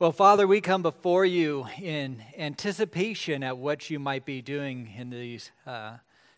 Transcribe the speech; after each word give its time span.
Well, 0.00 0.12
Father, 0.12 0.46
we 0.46 0.60
come 0.60 0.82
before 0.82 1.24
you 1.24 1.66
in 1.82 2.22
anticipation 2.36 3.42
at 3.42 3.58
what 3.58 3.90
you 3.90 3.98
might 3.98 4.24
be 4.24 4.40
doing 4.40 4.92
in 4.96 5.10
these 5.10 5.50
uh, 5.66 5.96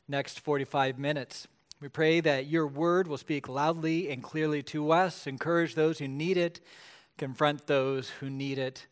next 0.08 0.40
45 0.40 0.98
minutes. 0.98 1.46
We 1.78 1.88
pray 1.88 2.20
that 2.20 2.46
your 2.46 2.66
word 2.66 3.06
will 3.06 3.18
speak 3.18 3.50
loudly 3.50 4.10
and 4.10 4.22
clearly 4.22 4.62
to 4.62 4.92
us, 4.92 5.26
encourage 5.26 5.74
those 5.74 5.98
who 5.98 6.08
need 6.08 6.38
it, 6.38 6.62
confront 7.18 7.66
those 7.66 8.08
who 8.08 8.30
need 8.30 8.58
it. 8.58 8.86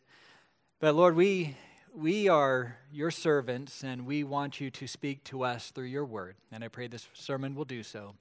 But 0.79 0.93
Lord, 0.93 1.15
we, 1.15 1.57
we 1.91 2.27
are 2.29 2.77
your 2.91 3.09
servants 3.09 3.83
and 3.83 4.05
we 4.05 4.23
want 4.23 4.61
you 4.61 4.69
to 4.69 4.85
speak 4.85 5.23
to 5.23 5.45
us 5.45 5.71
through 5.71 5.85
your 5.85 6.05
word. 6.05 6.35
And 6.51 6.63
I 6.63 6.67
pray 6.67 6.85
this 6.85 7.07
sermon 7.13 7.55
will 7.55 7.65
do 7.65 7.81
so. 7.81 8.13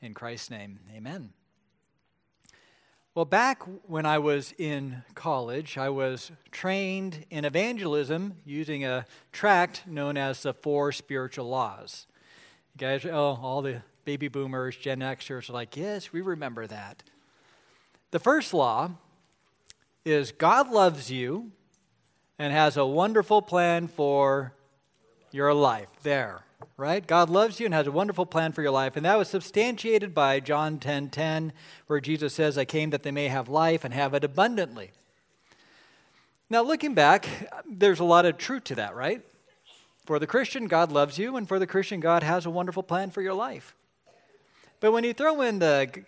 In 0.00 0.14
Christ's 0.14 0.50
name, 0.50 0.78
amen. 0.94 1.32
Well, 3.12 3.24
back 3.24 3.64
when 3.88 4.06
I 4.06 4.18
was 4.18 4.54
in 4.56 5.02
college, 5.16 5.76
I 5.76 5.88
was 5.88 6.30
trained 6.52 7.26
in 7.28 7.44
evangelism 7.44 8.34
using 8.44 8.84
a 8.84 9.04
tract 9.32 9.84
known 9.84 10.16
as 10.16 10.44
the 10.44 10.54
Four 10.54 10.92
Spiritual 10.92 11.48
Laws. 11.48 12.06
You 12.72 12.78
guys, 12.78 13.04
oh, 13.04 13.36
all 13.42 13.62
the 13.62 13.82
baby 14.04 14.28
boomers, 14.28 14.76
Gen 14.76 15.00
Xers 15.00 15.50
are 15.50 15.52
like, 15.52 15.76
yes, 15.76 16.12
we 16.12 16.20
remember 16.20 16.68
that. 16.68 17.02
The 18.12 18.20
first 18.20 18.54
law 18.54 18.92
is 20.04 20.30
God 20.30 20.70
loves 20.70 21.10
you 21.10 21.50
and 22.38 22.52
has 22.52 22.76
a 22.76 22.86
wonderful 22.86 23.42
plan 23.42 23.88
for 23.88 24.52
your 25.32 25.52
life. 25.52 25.88
There 26.04 26.44
right? 26.76 27.06
God 27.06 27.30
loves 27.30 27.60
you 27.60 27.66
and 27.66 27.74
has 27.74 27.86
a 27.86 27.92
wonderful 27.92 28.26
plan 28.26 28.52
for 28.52 28.62
your 28.62 28.70
life. 28.70 28.96
And 28.96 29.04
that 29.04 29.18
was 29.18 29.28
substantiated 29.28 30.14
by 30.14 30.40
John 30.40 30.78
10:10, 30.78 30.80
10, 30.80 31.10
10, 31.10 31.52
where 31.86 32.00
Jesus 32.00 32.34
says, 32.34 32.56
I 32.56 32.64
came 32.64 32.90
that 32.90 33.02
they 33.02 33.10
may 33.10 33.28
have 33.28 33.48
life 33.48 33.84
and 33.84 33.92
have 33.94 34.14
it 34.14 34.24
abundantly. 34.24 34.92
Now, 36.48 36.62
looking 36.62 36.94
back, 36.94 37.28
there's 37.64 38.00
a 38.00 38.04
lot 38.04 38.26
of 38.26 38.36
truth 38.36 38.64
to 38.64 38.74
that, 38.74 38.94
right? 38.94 39.22
For 40.04 40.18
the 40.18 40.26
Christian, 40.26 40.66
God 40.66 40.90
loves 40.90 41.18
you, 41.18 41.36
and 41.36 41.46
for 41.46 41.58
the 41.60 41.66
Christian, 41.66 42.00
God 42.00 42.22
has 42.24 42.44
a 42.44 42.50
wonderful 42.50 42.82
plan 42.82 43.10
for 43.10 43.22
your 43.22 43.34
life. 43.34 43.76
But 44.80 44.92
when 44.92 45.04
you 45.04 45.12
throw 45.12 45.42
in 45.42 45.60
the 45.60 46.04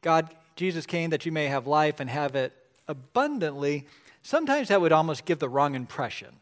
God, 0.00 0.34
Jesus 0.56 0.86
came 0.86 1.10
that 1.10 1.26
you 1.26 1.32
may 1.32 1.48
have 1.48 1.66
life 1.66 2.00
and 2.00 2.08
have 2.08 2.34
it 2.34 2.52
abundantly, 2.86 3.86
sometimes 4.22 4.68
that 4.68 4.80
would 4.80 4.92
almost 4.92 5.24
give 5.24 5.40
the 5.40 5.48
wrong 5.48 5.74
impression 5.74 6.36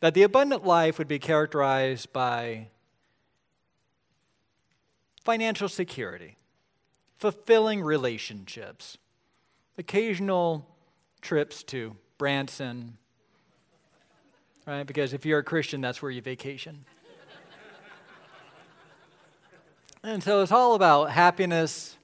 that 0.00 0.14
the 0.14 0.22
abundant 0.22 0.64
life 0.64 0.98
would 0.98 1.08
be 1.08 1.18
characterized 1.18 2.12
by 2.12 2.68
financial 5.24 5.68
security, 5.68 6.36
fulfilling 7.18 7.82
relationships, 7.82 8.98
occasional 9.78 10.66
trips 11.20 11.62
to 11.64 11.96
Branson, 12.18 12.96
right? 14.66 14.86
Because 14.86 15.12
if 15.12 15.26
you're 15.26 15.40
a 15.40 15.44
Christian, 15.44 15.80
that's 15.80 16.00
where 16.00 16.10
you 16.10 16.22
vacation. 16.22 16.84
and 20.02 20.22
so 20.22 20.42
it's 20.42 20.52
all 20.52 20.74
about 20.74 21.10
happiness 21.10 21.96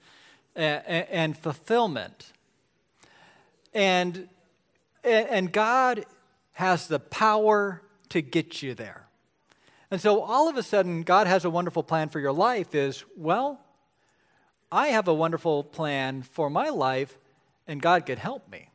and, 0.56 1.36
fulfillment. 1.36 2.32
And, 3.74 4.28
and 5.04 5.52
God 5.52 6.04
has 6.62 6.86
the 6.86 7.00
power 7.00 7.82
to 8.08 8.22
get 8.22 8.62
you 8.62 8.72
there. 8.72 9.08
And 9.90 10.00
so 10.00 10.22
all 10.22 10.48
of 10.48 10.56
a 10.56 10.62
sudden, 10.62 11.02
God 11.02 11.26
has 11.26 11.44
a 11.44 11.50
wonderful 11.50 11.82
plan 11.82 12.08
for 12.08 12.20
your 12.20 12.32
life 12.32 12.74
is, 12.74 13.04
well, 13.16 13.60
I 14.70 14.88
have 14.88 15.08
a 15.08 15.12
wonderful 15.12 15.64
plan 15.64 16.22
for 16.22 16.48
my 16.48 16.70
life, 16.70 17.18
and 17.66 17.82
God 17.82 18.06
could 18.06 18.18
help 18.18 18.48
me. 18.48 18.70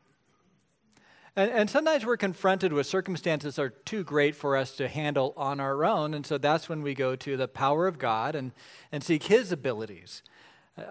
And, 1.34 1.50
and, 1.50 1.70
sometimes 1.70 2.04
we're 2.04 2.16
confronted 2.16 2.72
with 2.72 2.86
circumstances 2.86 3.56
that 3.56 3.62
are 3.62 3.70
too 3.70 4.04
great 4.04 4.36
for 4.36 4.56
us 4.56 4.76
to 4.76 4.86
handle 4.86 5.32
on 5.36 5.60
our 5.60 5.84
own. 5.84 6.14
And 6.14 6.26
so 6.26 6.36
that's 6.36 6.68
when 6.68 6.82
we 6.82 6.94
go 6.94 7.16
to 7.16 7.36
the 7.36 7.48
power 7.48 7.86
of 7.86 7.98
God 7.98 8.34
and, 8.34 8.52
and 8.92 9.02
seek 9.02 9.24
His 9.24 9.50
abilities. 9.50 10.22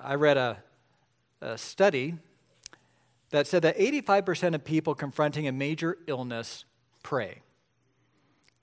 I 0.03 0.15
read 0.15 0.37
a, 0.37 0.57
a 1.41 1.57
study 1.57 2.15
that 3.29 3.45
said 3.45 3.61
that 3.61 3.77
85% 3.77 4.55
of 4.55 4.63
people 4.63 4.95
confronting 4.95 5.47
a 5.47 5.51
major 5.51 5.97
illness 6.07 6.65
pray. 7.07 7.39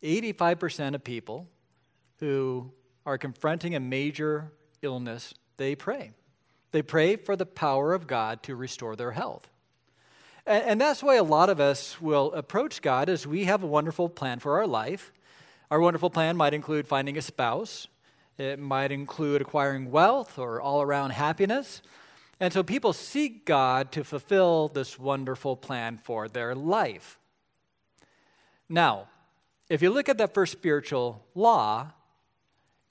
85% 0.02 0.94
of 0.94 1.02
people 1.02 1.48
who 2.18 2.70
are 3.06 3.16
confronting 3.16 3.74
a 3.74 3.80
major 3.80 4.52
illness, 4.82 5.32
they 5.56 5.74
pray. 5.74 6.10
They 6.70 6.82
pray 6.82 7.16
for 7.16 7.36
the 7.36 7.46
power 7.46 7.94
of 7.94 8.06
God 8.06 8.42
to 8.42 8.54
restore 8.54 8.96
their 8.96 9.12
health. 9.12 9.48
And, 10.44 10.62
and 10.64 10.80
that's 10.80 11.02
why 11.02 11.16
a 11.16 11.22
lot 11.22 11.48
of 11.48 11.58
us 11.58 12.02
will 12.02 12.34
approach 12.34 12.82
God 12.82 13.08
as 13.08 13.26
we 13.26 13.44
have 13.44 13.62
a 13.62 13.66
wonderful 13.66 14.10
plan 14.10 14.40
for 14.40 14.58
our 14.58 14.66
life. 14.66 15.10
Our 15.70 15.80
wonderful 15.80 16.10
plan 16.10 16.36
might 16.36 16.52
include 16.52 16.86
finding 16.86 17.16
a 17.16 17.22
spouse, 17.22 17.88
it 18.36 18.58
might 18.58 18.92
include 18.92 19.40
acquiring 19.40 19.90
wealth 19.90 20.38
or 20.38 20.60
all 20.60 20.82
around 20.82 21.12
happiness. 21.12 21.80
And 22.38 22.52
so 22.52 22.62
people 22.62 22.92
seek 22.92 23.46
God 23.46 23.90
to 23.92 24.04
fulfill 24.04 24.68
this 24.68 24.98
wonderful 24.98 25.56
plan 25.56 25.96
for 25.96 26.28
their 26.28 26.54
life. 26.54 27.18
Now, 28.68 29.08
if 29.68 29.82
you 29.82 29.90
look 29.90 30.08
at 30.08 30.18
that 30.18 30.34
first 30.34 30.52
spiritual 30.52 31.24
law, 31.34 31.92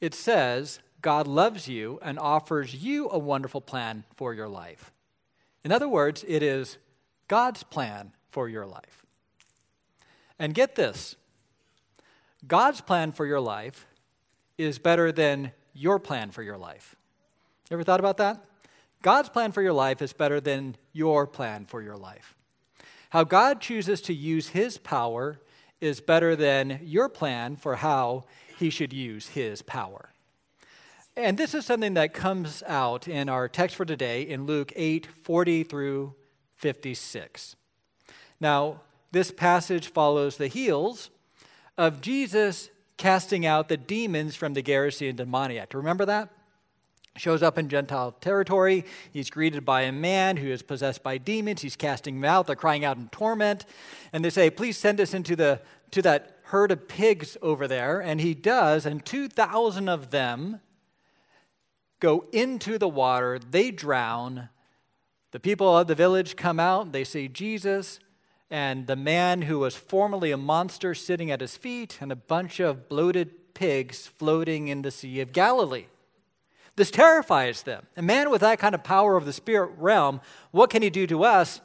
it 0.02 0.14
says 0.14 0.80
God 1.02 1.28
loves 1.28 1.68
you 1.68 2.00
and 2.02 2.18
offers 2.18 2.74
you 2.74 3.10
a 3.10 3.20
wonderful 3.20 3.62
plan 3.62 4.06
for 4.16 4.34
your 4.34 4.48
life. 4.48 4.92
In 5.64 5.72
other 5.72 5.88
words, 5.88 6.26
it 6.28 6.44
is 6.44 6.78
God's 7.28 7.64
plan 7.64 8.14
for 8.28 8.50
your 8.50 8.66
life. 8.66 9.06
And 10.40 10.54
get 10.54 10.76
this 10.76 11.16
God's 12.48 12.82
plan 12.82 13.12
for 13.12 13.26
your 13.26 13.40
life 13.40 13.86
is 14.58 14.80
better 14.80 15.12
than 15.12 15.52
your 15.74 16.00
plan 16.00 16.32
for 16.32 16.44
your 16.44 16.58
life. 16.58 16.96
Ever 17.72 17.84
thought 17.84 18.00
about 18.00 18.18
that? 18.18 18.44
God's 19.02 19.30
plan 19.30 19.52
for 19.52 19.62
your 19.62 19.74
life 19.74 20.02
is 20.02 20.14
better 20.14 20.40
than 20.40 20.76
your 20.92 21.28
plan 21.28 21.66
for 21.66 21.82
your 21.82 21.98
life. 21.98 22.36
How 23.10 23.24
God 23.24 23.62
chooses 23.62 24.02
to 24.02 24.14
use 24.14 24.50
his 24.50 24.78
power 24.78 25.40
is 25.84 26.00
better 26.00 26.34
than 26.34 26.80
your 26.82 27.10
plan 27.10 27.58
for 27.58 27.76
how 27.76 28.24
he 28.58 28.70
should 28.70 28.94
use 28.94 29.30
his 29.30 29.62
power. 29.62 30.14
And 31.18 31.38
this 31.38 31.54
is 31.54 31.66
something 31.66 31.94
that 31.96 32.14
comes 32.14 32.64
out 32.66 33.08
in 33.08 33.28
our 33.28 33.50
text 33.50 33.76
for 33.76 33.84
today 33.84 34.24
in 34.24 34.46
Luke 34.46 34.72
8 34.76 35.06
40 35.06 35.64
through 35.64 36.16
56. 36.56 37.58
Now, 38.40 38.82
this 39.12 39.30
passage 39.30 39.90
follows 39.90 40.38
the 40.38 40.48
heels 40.48 41.10
of 41.78 42.02
Jesus 42.02 42.70
casting 42.98 43.46
out 43.46 43.68
the 43.68 43.78
demons 43.78 44.38
from 44.38 44.54
the 44.54 44.64
Gerasene 44.64 45.18
demoniac. 45.18 45.74
Remember 45.74 46.06
that? 46.06 46.30
Shows 47.16 47.44
up 47.44 47.58
in 47.58 47.70
Gentile 47.70 48.12
territory. 48.14 48.86
He's 49.12 49.30
greeted 49.30 49.66
by 49.66 49.82
a 49.82 49.92
man 49.92 50.38
who 50.38 50.48
is 50.48 50.62
possessed 50.62 51.04
by 51.04 51.18
demons. 51.18 51.62
He's 51.62 51.76
casting 51.76 52.16
them 52.16 52.26
out. 52.26 52.48
They're 52.48 52.56
crying 52.56 52.84
out 52.84 52.98
in 52.98 53.10
torment. 53.10 53.66
And 54.12 54.26
they 54.26 54.30
say, 54.30 54.50
Please 54.50 54.78
send 54.78 55.00
us 55.00 55.14
into 55.14 55.36
the, 55.36 55.62
to 55.92 56.02
that 56.02 56.40
herd 56.44 56.72
of 56.72 56.88
pigs 56.88 57.38
over 57.42 57.68
there. 57.68 58.00
And 58.00 58.20
he 58.20 58.34
does. 58.34 58.86
And 58.86 59.06
2,000 59.06 59.88
of 59.88 60.10
them 60.10 60.60
go 62.00 62.26
into 62.32 62.78
the 62.78 62.90
water. 62.90 63.40
They 63.40 63.72
drown. 63.72 64.50
The 65.32 65.40
people 65.40 65.78
of 65.78 65.88
the 65.88 65.96
village 65.96 66.36
come 66.36 66.60
out. 66.60 66.92
They 66.92 67.04
see 67.04 67.28
Jesus 67.28 68.00
and 68.54 68.86
the 68.86 68.96
man 68.96 69.42
who 69.42 69.58
was 69.58 69.76
formerly 69.76 70.32
a 70.32 70.38
monster 70.38 70.94
sitting 70.94 71.32
at 71.32 71.42
his 71.42 71.58
feet 71.58 71.98
and 72.00 72.12
a 72.12 72.16
bunch 72.16 72.60
of 72.60 72.88
bloated 72.88 73.54
pigs 73.56 74.06
floating 74.06 74.68
in 74.68 74.84
the 74.84 74.92
Sea 74.92 75.22
of 75.22 75.34
Galilee. 75.34 75.86
This 76.76 76.92
terrifies 76.92 77.64
them. 77.64 77.86
A 77.96 78.02
man 78.02 78.32
with 78.32 78.42
that 78.42 78.60
kind 78.60 78.74
of 78.74 78.84
power 78.84 79.16
of 79.16 79.26
the 79.26 79.34
spirit 79.34 79.72
realm, 79.78 80.22
what 80.52 80.70
can 80.70 80.82
he 80.82 80.90
do 80.90 81.06
to 81.08 81.24
us? 81.24 81.62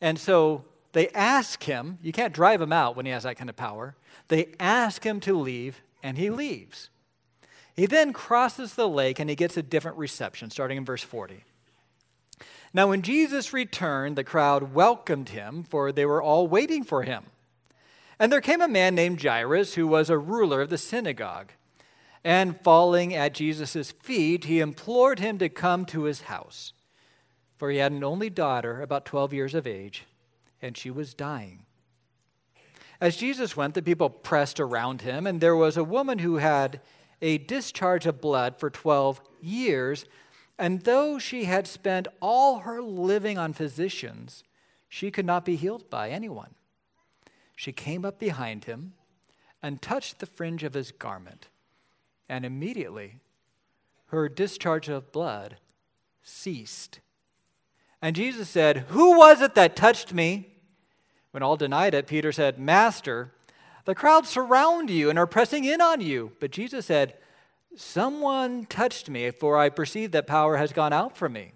And 0.00 0.18
so 0.18 0.64
they 0.92 1.08
ask 1.10 1.62
him, 1.62 1.98
you 2.02 2.12
can't 2.12 2.34
drive 2.34 2.60
him 2.60 2.72
out 2.72 2.96
when 2.96 3.06
he 3.06 3.12
has 3.12 3.22
that 3.22 3.36
kind 3.36 3.48
of 3.48 3.56
power. 3.56 3.96
They 4.28 4.52
ask 4.60 5.04
him 5.04 5.20
to 5.20 5.36
leave, 5.36 5.82
and 6.02 6.18
he 6.18 6.30
leaves. 6.30 6.90
He 7.74 7.86
then 7.86 8.12
crosses 8.12 8.74
the 8.74 8.88
lake 8.88 9.18
and 9.18 9.30
he 9.30 9.36
gets 9.36 9.56
a 9.56 9.62
different 9.62 9.96
reception, 9.96 10.50
starting 10.50 10.76
in 10.76 10.84
verse 10.84 11.02
40. 11.02 11.44
Now, 12.72 12.88
when 12.88 13.02
Jesus 13.02 13.52
returned, 13.52 14.16
the 14.16 14.24
crowd 14.24 14.74
welcomed 14.74 15.30
him, 15.30 15.64
for 15.64 15.90
they 15.90 16.06
were 16.06 16.22
all 16.22 16.46
waiting 16.46 16.84
for 16.84 17.02
him. 17.02 17.24
And 18.18 18.30
there 18.30 18.40
came 18.40 18.60
a 18.60 18.68
man 18.68 18.94
named 18.94 19.22
Jairus, 19.22 19.74
who 19.74 19.86
was 19.86 20.10
a 20.10 20.18
ruler 20.18 20.60
of 20.60 20.70
the 20.70 20.78
synagogue. 20.78 21.52
And 22.24 22.60
falling 22.60 23.14
at 23.14 23.34
Jesus' 23.34 23.92
feet, 23.92 24.44
he 24.44 24.60
implored 24.60 25.18
him 25.18 25.38
to 25.38 25.48
come 25.48 25.84
to 25.86 26.04
his 26.04 26.22
house. 26.22 26.72
For 27.56 27.70
he 27.70 27.78
had 27.78 27.92
an 27.92 28.04
only 28.04 28.30
daughter, 28.30 28.82
about 28.82 29.04
12 29.04 29.32
years 29.32 29.54
of 29.54 29.66
age, 29.66 30.04
and 30.60 30.76
she 30.76 30.90
was 30.90 31.14
dying. 31.14 31.64
As 33.00 33.16
Jesus 33.16 33.56
went, 33.56 33.74
the 33.74 33.82
people 33.82 34.10
pressed 34.10 34.60
around 34.60 35.02
him, 35.02 35.26
and 35.26 35.40
there 35.40 35.56
was 35.56 35.76
a 35.76 35.84
woman 35.84 36.18
who 36.18 36.36
had 36.36 36.80
a 37.22 37.38
discharge 37.38 38.06
of 38.06 38.20
blood 38.20 38.58
for 38.58 38.68
12 38.70 39.20
years. 39.40 40.04
And 40.58 40.82
though 40.82 41.18
she 41.18 41.44
had 41.44 41.66
spent 41.66 42.08
all 42.20 42.60
her 42.60 42.82
living 42.82 43.38
on 43.38 43.54
physicians, 43.54 44.44
she 44.88 45.10
could 45.10 45.24
not 45.24 45.44
be 45.44 45.56
healed 45.56 45.88
by 45.88 46.10
anyone. 46.10 46.54
She 47.56 47.72
came 47.72 48.04
up 48.04 48.18
behind 48.18 48.64
him 48.64 48.94
and 49.62 49.80
touched 49.80 50.18
the 50.18 50.26
fringe 50.26 50.62
of 50.62 50.74
his 50.74 50.92
garment, 50.92 51.48
and 52.30 52.44
immediately 52.46 53.16
her 54.06 54.28
discharge 54.28 54.88
of 54.88 55.12
blood 55.12 55.56
ceased. 56.22 57.00
And 58.00 58.16
Jesus 58.16 58.48
said, 58.48 58.78
Who 58.88 59.18
was 59.18 59.42
it 59.42 59.54
that 59.56 59.76
touched 59.76 60.14
me? 60.14 60.46
When 61.32 61.42
all 61.42 61.56
denied 61.56 61.92
it, 61.92 62.06
Peter 62.06 62.32
said, 62.32 62.58
Master, 62.58 63.32
the 63.84 63.94
crowd 63.94 64.26
surround 64.26 64.90
you 64.90 65.10
and 65.10 65.18
are 65.18 65.26
pressing 65.26 65.64
in 65.64 65.80
on 65.80 66.00
you. 66.00 66.32
But 66.40 66.52
Jesus 66.52 66.86
said, 66.86 67.14
Someone 67.76 68.64
touched 68.64 69.10
me, 69.10 69.30
for 69.30 69.58
I 69.58 69.68
perceive 69.68 70.12
that 70.12 70.26
power 70.26 70.56
has 70.56 70.72
gone 70.72 70.92
out 70.92 71.16
from 71.16 71.32
me. 71.32 71.52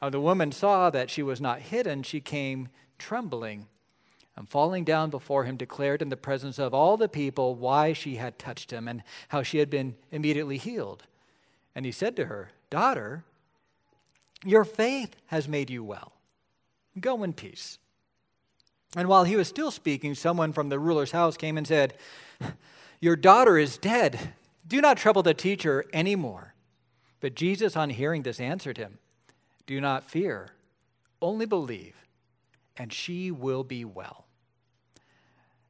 When 0.00 0.12
the 0.12 0.20
woman 0.20 0.50
saw 0.50 0.90
that 0.90 1.10
she 1.10 1.22
was 1.22 1.40
not 1.40 1.60
hidden, 1.60 2.02
she 2.02 2.20
came 2.20 2.68
trembling 2.98 3.66
and 4.40 4.48
falling 4.48 4.84
down 4.84 5.10
before 5.10 5.44
him, 5.44 5.58
declared 5.58 6.00
in 6.00 6.08
the 6.08 6.16
presence 6.16 6.58
of 6.58 6.72
all 6.72 6.96
the 6.96 7.10
people 7.10 7.54
why 7.54 7.92
she 7.92 8.16
had 8.16 8.38
touched 8.38 8.70
him 8.70 8.88
and 8.88 9.02
how 9.28 9.42
she 9.42 9.58
had 9.58 9.68
been 9.68 9.96
immediately 10.10 10.56
healed. 10.56 11.02
And 11.74 11.84
he 11.84 11.92
said 11.92 12.16
to 12.16 12.24
her, 12.24 12.50
Daughter, 12.70 13.22
your 14.42 14.64
faith 14.64 15.14
has 15.26 15.46
made 15.46 15.68
you 15.68 15.84
well. 15.84 16.14
Go 16.98 17.22
in 17.22 17.34
peace. 17.34 17.76
And 18.96 19.08
while 19.08 19.24
he 19.24 19.36
was 19.36 19.46
still 19.46 19.70
speaking, 19.70 20.14
someone 20.14 20.54
from 20.54 20.70
the 20.70 20.78
ruler's 20.78 21.10
house 21.10 21.36
came 21.36 21.58
and 21.58 21.66
said, 21.66 21.92
Your 22.98 23.16
daughter 23.16 23.58
is 23.58 23.76
dead. 23.76 24.32
Do 24.66 24.80
not 24.80 24.96
trouble 24.96 25.22
the 25.22 25.34
teacher 25.34 25.84
anymore. 25.92 26.54
But 27.20 27.34
Jesus, 27.34 27.76
on 27.76 27.90
hearing 27.90 28.22
this, 28.22 28.40
answered 28.40 28.78
him, 28.78 29.00
Do 29.66 29.82
not 29.82 30.10
fear, 30.10 30.52
only 31.20 31.44
believe, 31.44 32.06
and 32.74 32.90
she 32.90 33.30
will 33.30 33.64
be 33.64 33.84
well. 33.84 34.24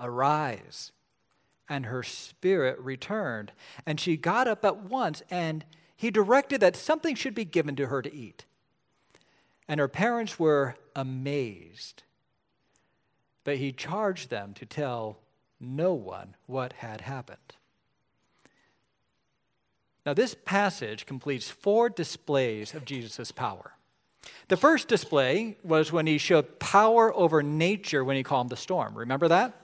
arise. 0.00 0.92
And 1.68 1.86
her 1.86 2.02
spirit 2.02 2.78
returned, 2.80 3.52
and 3.86 4.00
she 4.00 4.16
got 4.16 4.48
up 4.48 4.64
at 4.64 4.78
once, 4.78 5.22
and 5.30 5.64
he 5.96 6.10
directed 6.10 6.60
that 6.62 6.74
something 6.74 7.14
should 7.14 7.34
be 7.34 7.44
given 7.44 7.76
to 7.76 7.86
her 7.86 8.02
to 8.02 8.12
eat. 8.12 8.44
And 9.68 9.78
her 9.78 9.86
parents 9.86 10.38
were 10.38 10.76
amazed. 10.96 12.02
But 13.44 13.58
he 13.58 13.70
charged 13.70 14.30
them 14.30 14.52
to 14.54 14.66
tell 14.66 15.18
no 15.60 15.94
one 15.94 16.34
what 16.46 16.72
had 16.74 17.02
happened. 17.02 17.38
Now, 20.06 20.14
this 20.14 20.34
passage 20.34 21.06
completes 21.06 21.50
four 21.50 21.88
displays 21.88 22.74
of 22.74 22.84
Jesus' 22.84 23.30
power. 23.30 23.74
The 24.48 24.56
first 24.56 24.88
display 24.88 25.56
was 25.62 25.92
when 25.92 26.06
he 26.06 26.18
showed 26.18 26.58
power 26.58 27.14
over 27.14 27.42
nature 27.42 28.04
when 28.04 28.16
he 28.16 28.22
calmed 28.22 28.50
the 28.50 28.56
storm. 28.56 28.96
Remember 28.96 29.28
that? 29.28 29.54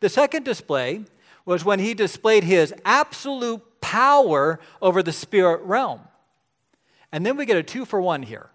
The 0.00 0.08
second 0.08 0.44
display 0.44 1.04
was 1.44 1.64
when 1.64 1.78
he 1.78 1.94
displayed 1.94 2.44
his 2.44 2.74
absolute 2.84 3.80
power 3.80 4.60
over 4.82 5.02
the 5.02 5.12
spirit 5.12 5.62
realm. 5.62 6.00
And 7.10 7.24
then 7.24 7.36
we 7.36 7.46
get 7.46 7.56
a 7.56 7.62
two 7.62 7.84
for 7.84 8.00
one 8.00 8.22
here. 8.22 8.50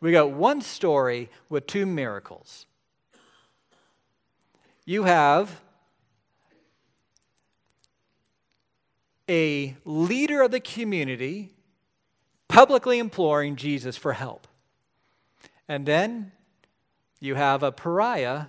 We 0.00 0.12
got 0.12 0.32
one 0.32 0.60
story 0.60 1.30
with 1.48 1.66
two 1.66 1.86
miracles. 1.86 2.66
You 4.84 5.04
have 5.04 5.60
a 9.28 9.76
leader 9.84 10.42
of 10.42 10.50
the 10.50 10.60
community 10.60 11.52
publicly 12.48 12.98
imploring 12.98 13.56
Jesus 13.56 13.96
for 13.96 14.12
help. 14.12 14.46
And 15.68 15.86
then 15.86 16.32
you 17.20 17.34
have 17.34 17.62
a 17.62 17.72
pariah 17.72 18.46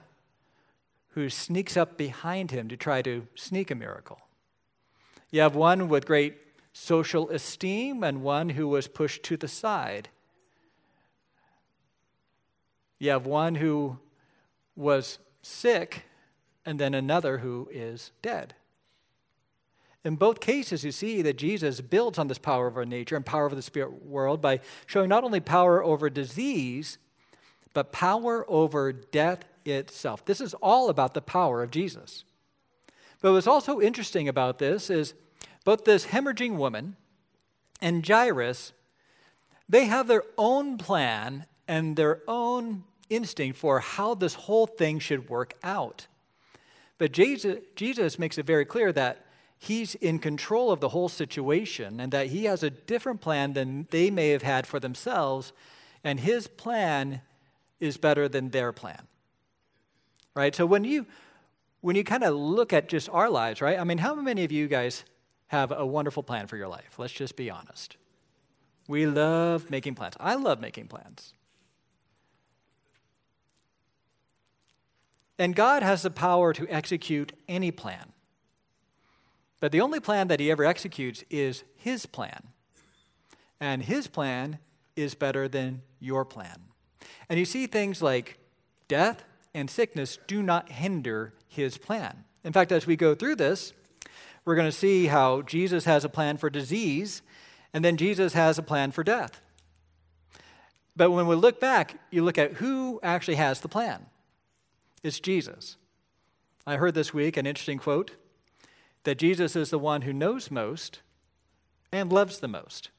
who 1.18 1.30
sneaks 1.30 1.76
up 1.76 1.98
behind 1.98 2.52
him 2.52 2.68
to 2.68 2.78
try 2.78 3.02
to 3.02 3.26
sneak 3.34 3.72
a 3.72 3.76
miracle. 3.76 4.20
You 5.32 5.42
have 5.42 5.56
one 5.56 5.90
with 5.90 6.06
great 6.06 6.38
social 6.74 7.28
esteem 7.32 8.04
and 8.04 8.22
one 8.22 8.50
who 8.50 8.68
was 8.68 8.88
pushed 8.88 9.24
to 9.24 9.36
the 9.36 9.48
side. 9.48 10.10
You 13.00 13.10
have 13.10 13.26
one 13.26 13.56
who 13.56 13.98
was 14.76 15.18
sick 15.42 16.04
and 16.64 16.80
then 16.80 16.94
another 16.94 17.40
who 17.40 17.68
is 17.72 18.12
dead. 18.22 18.54
In 20.06 20.18
both 20.18 20.40
cases, 20.40 20.86
you 20.86 20.92
see 20.92 21.24
that 21.24 21.40
Jesus 21.40 21.82
builds 21.82 22.20
on 22.20 22.28
this 22.28 22.38
power 22.38 22.68
of 22.68 22.78
our 22.78 22.86
nature 22.86 23.16
and 23.16 23.26
power 23.26 23.48
of 23.48 23.56
the 23.56 23.64
spirit 23.64 24.06
world 24.06 24.40
by 24.40 24.60
showing 24.86 25.10
not 25.10 25.24
only 25.24 25.40
power 25.40 25.84
over 25.84 26.12
disease, 26.12 27.00
but 27.74 27.92
power 27.92 28.46
over 28.48 28.94
death 28.94 29.46
itself. 29.68 30.26
This 30.26 30.42
is 30.42 30.54
all 30.56 30.90
about 30.90 31.14
the 31.14 31.22
power 31.22 31.64
of 31.64 31.72
Jesus. 31.72 32.24
But 33.22 33.34
what's 33.34 33.48
also 33.48 33.82
interesting 33.82 34.28
about 34.28 34.60
this 34.60 34.90
is 34.90 35.14
both 35.64 35.86
this 35.86 36.08
hemorrhaging 36.08 36.56
woman 36.56 36.96
and 37.82 38.08
Jairus, 38.08 38.74
they 39.68 39.86
have 39.86 40.08
their 40.08 40.24
own 40.38 40.78
plan 40.78 41.46
and 41.68 41.96
their 41.96 42.22
own 42.28 42.84
instinct 43.10 43.58
for 43.58 43.80
how 43.80 44.14
this 44.14 44.34
whole 44.34 44.68
thing 44.68 45.00
should 45.00 45.30
work 45.30 45.56
out. 45.64 46.08
But 46.98 47.12
Jesus, 47.12 47.60
Jesus 47.76 48.18
makes 48.18 48.38
it 48.38 48.46
very 48.46 48.66
clear 48.66 48.92
that 48.94 49.26
he's 49.58 49.96
in 49.96 50.20
control 50.20 50.72
of 50.72 50.80
the 50.80 50.90
whole 50.90 51.10
situation 51.10 52.00
and 52.00 52.12
that 52.12 52.28
he 52.28 52.46
has 52.46 52.64
a 52.64 52.70
different 52.70 53.22
plan 53.22 53.54
than 53.54 53.88
they 53.92 54.10
may 54.10 54.30
have 54.30 54.44
had 54.44 54.68
for 54.68 54.80
themselves, 54.80 55.52
and 56.04 56.20
his 56.20 56.48
plan 56.48 57.22
is 57.80 57.98
better 57.98 58.28
than 58.28 58.50
their 58.50 58.72
plan. 58.72 59.08
Right? 60.38 60.54
So 60.54 60.68
when 60.68 60.84
you 60.84 61.08
when 61.82 61.96
you 61.96 62.04
kind 62.04 62.24
of 62.24 62.36
look 62.36 62.72
at 62.72 62.88
just 62.88 63.10
our 63.10 63.28
lives, 63.28 63.60
right? 63.60 63.80
I 63.80 63.84
mean, 63.84 63.98
how 63.98 64.14
many 64.14 64.44
of 64.44 64.52
you 64.52 64.68
guys 64.68 65.04
have 65.48 65.72
a 65.72 65.84
wonderful 65.84 66.22
plan 66.22 66.46
for 66.46 66.58
your 66.58 66.68
life? 66.68 67.00
Let's 67.00 67.14
just 67.14 67.36
be 67.36 67.50
honest. 67.50 67.98
We 68.88 69.08
love 69.08 69.72
making 69.72 69.96
plans. 69.96 70.14
I 70.20 70.36
love 70.36 70.62
making 70.62 70.90
plans. 70.90 71.34
And 75.40 75.56
God 75.56 75.82
has 75.82 76.04
the 76.04 76.12
power 76.12 76.54
to 76.54 76.68
execute 76.70 77.34
any 77.48 77.72
plan. 77.72 78.14
But 79.60 79.72
the 79.72 79.82
only 79.82 80.00
plan 80.00 80.28
that 80.28 80.40
He 80.40 80.52
ever 80.52 80.66
executes 80.66 81.24
is 81.32 81.64
His 81.76 82.06
plan. 82.06 82.50
And 83.60 83.82
His 83.82 84.06
plan 84.06 84.60
is 84.96 85.16
better 85.16 85.48
than 85.48 85.82
your 86.00 86.26
plan. 86.26 86.60
And 87.28 87.40
you 87.40 87.46
see 87.46 87.66
things 87.66 88.04
like 88.04 88.38
death 88.88 89.24
and 89.58 89.72
sickness 89.72 90.20
do 90.28 90.44
not 90.44 90.70
hinder 90.70 91.34
His 91.48 91.80
plan. 91.80 92.24
In 92.44 92.54
fact, 92.54 92.72
as 92.72 92.86
we 92.86 92.96
go 92.96 93.16
through 93.16 93.36
this, 93.36 93.74
we're 94.46 94.56
going 94.56 94.70
to 94.70 94.72
see 94.72 95.08
how 95.08 95.42
Jesus 95.42 95.86
has 95.86 96.06
a 96.06 96.10
plan 96.10 96.38
for 96.38 96.50
disease, 96.50 97.24
and 97.74 97.84
then 97.84 97.98
Jesus 97.98 98.34
has 98.34 98.60
a 98.60 98.64
plan 98.64 98.92
for 98.92 99.04
death. 99.04 99.42
But 100.96 101.12
when 101.12 101.28
we 101.28 101.36
look 101.36 101.60
back, 101.60 102.00
you 102.12 102.24
look 102.24 102.38
at 102.38 102.54
who 102.54 103.00
actually 103.02 103.36
has 103.36 103.60
the 103.60 103.68
plan. 103.68 104.06
It's 105.04 105.20
Jesus. 105.20 105.76
I 106.66 106.78
heard 106.78 106.94
this 106.94 107.14
week 107.14 107.36
an 107.36 107.48
interesting 107.48 107.80
quote 107.80 108.12
that 109.06 109.18
Jesus 109.18 109.56
is 109.56 109.72
the 109.72 109.80
one 109.80 110.04
who 110.04 110.14
knows 110.14 110.52
most 110.52 111.02
and 111.92 112.12
loves 112.12 112.40
the 112.40 112.48
most. 112.48 112.90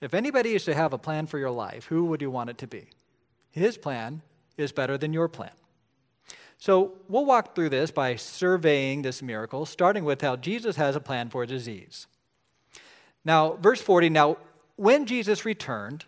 If 0.00 0.14
anybody 0.14 0.54
is 0.54 0.64
to 0.64 0.74
have 0.74 0.92
a 0.92 0.98
plan 0.98 1.26
for 1.26 1.38
your 1.38 1.50
life, 1.50 1.86
who 1.86 2.06
would 2.06 2.22
you 2.22 2.30
want 2.30 2.50
it 2.50 2.58
to 2.58 2.66
be? 2.66 2.90
His 3.50 3.78
plan 3.78 4.22
is 4.56 4.72
better 4.72 4.96
than 4.98 5.12
your 5.12 5.28
plan. 5.28 5.50
So 6.58 6.94
we'll 7.08 7.26
walk 7.26 7.54
through 7.54 7.68
this 7.68 7.90
by 7.90 8.16
surveying 8.16 9.02
this 9.02 9.22
miracle, 9.22 9.66
starting 9.66 10.04
with 10.04 10.22
how 10.22 10.36
Jesus 10.36 10.76
has 10.76 10.96
a 10.96 11.00
plan 11.00 11.28
for 11.28 11.44
disease. 11.44 12.06
Now, 13.24 13.54
verse 13.54 13.80
40 13.80 14.08
now, 14.08 14.38
when 14.76 15.06
Jesus 15.06 15.44
returned, 15.44 16.04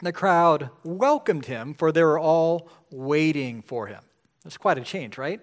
the 0.00 0.12
crowd 0.12 0.70
welcomed 0.84 1.46
him, 1.46 1.74
for 1.74 1.90
they 1.90 2.02
were 2.02 2.18
all 2.18 2.68
waiting 2.90 3.62
for 3.62 3.86
him. 3.86 4.02
That's 4.44 4.56
quite 4.56 4.78
a 4.78 4.82
change, 4.82 5.16
right? 5.18 5.40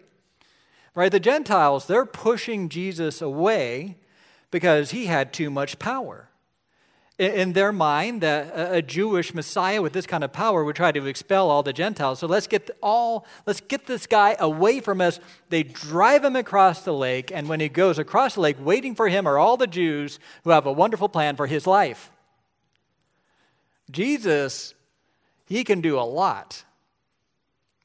Right? 0.95 1.11
The 1.11 1.19
Gentiles, 1.19 1.87
they're 1.87 2.05
pushing 2.05 2.69
Jesus 2.69 3.21
away 3.21 3.97
because 4.51 4.91
he 4.91 5.07
had 5.07 5.33
too 5.33 5.49
much 5.49 5.79
power. 5.79 6.29
In 7.19 7.53
their 7.53 7.71
mind, 7.71 8.21
that 8.21 8.51
a 8.55 8.81
Jewish 8.81 9.35
Messiah 9.35 9.83
with 9.83 9.93
this 9.93 10.07
kind 10.07 10.23
of 10.23 10.33
power 10.33 10.63
would 10.63 10.75
try 10.75 10.91
to 10.91 11.05
expel 11.05 11.51
all 11.51 11.61
the 11.61 11.71
Gentiles. 11.71 12.17
So 12.17 12.25
let's 12.25 12.47
get 12.47 12.71
all, 12.81 13.27
let's 13.45 13.61
get 13.61 13.85
this 13.85 14.07
guy 14.07 14.35
away 14.39 14.79
from 14.79 14.99
us. 14.99 15.19
They 15.49 15.61
drive 15.61 16.23
him 16.23 16.35
across 16.35 16.81
the 16.81 16.93
lake, 16.93 17.31
and 17.31 17.47
when 17.47 17.59
he 17.59 17.69
goes 17.69 17.99
across 17.99 18.33
the 18.33 18.41
lake, 18.41 18.57
waiting 18.59 18.95
for 18.95 19.09
him 19.09 19.27
are 19.27 19.37
all 19.37 19.57
the 19.57 19.67
Jews 19.67 20.17
who 20.43 20.49
have 20.49 20.65
a 20.65 20.71
wonderful 20.71 21.07
plan 21.07 21.35
for 21.35 21.45
his 21.45 21.67
life. 21.67 22.09
Jesus, 23.91 24.73
he 25.45 25.63
can 25.63 25.81
do 25.81 25.99
a 25.99 26.01
lot. 26.01 26.63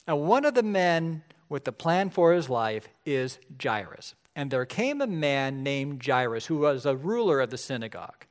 And 0.06 0.22
one 0.22 0.46
of 0.46 0.54
the 0.54 0.62
men 0.62 1.22
with 1.50 1.64
the 1.64 1.72
plan 1.72 2.08
for 2.08 2.32
his 2.32 2.48
life 2.48 2.88
is 3.04 3.38
Jairus. 3.62 4.14
And 4.34 4.50
there 4.50 4.64
came 4.64 5.02
a 5.02 5.06
man 5.06 5.62
named 5.62 6.02
Jairus 6.02 6.46
who 6.46 6.58
was 6.58 6.86
a 6.86 6.96
ruler 6.96 7.40
of 7.40 7.50
the 7.50 7.58
synagogue. 7.58 8.24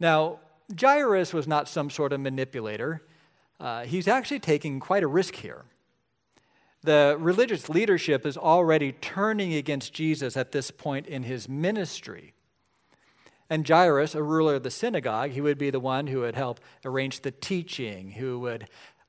Now, 0.00 0.40
Jairus 0.78 1.32
was 1.32 1.48
not 1.48 1.68
some 1.68 1.90
sort 1.90 2.12
of 2.12 2.20
manipulator. 2.20 3.02
Uh, 3.58 3.84
he's 3.84 4.06
actually 4.06 4.40
taking 4.40 4.80
quite 4.80 5.02
a 5.02 5.08
risk 5.08 5.36
here. 5.36 5.64
The 6.82 7.16
religious 7.18 7.68
leadership 7.68 8.24
is 8.24 8.36
already 8.36 8.92
turning 8.92 9.54
against 9.54 9.92
Jesus 9.92 10.36
at 10.36 10.52
this 10.52 10.70
point 10.70 11.06
in 11.06 11.24
his 11.24 11.48
ministry. 11.48 12.34
And 13.50 13.66
Jairus, 13.66 14.14
a 14.14 14.22
ruler 14.22 14.56
of 14.56 14.62
the 14.62 14.70
synagogue, 14.70 15.30
he 15.30 15.40
would 15.40 15.58
be 15.58 15.70
the 15.70 15.80
one 15.80 16.06
who 16.06 16.20
would 16.20 16.36
help 16.36 16.60
arrange 16.84 17.22
the 17.22 17.30
teaching, 17.30 18.12
who 18.12 18.38
would 18.40 18.68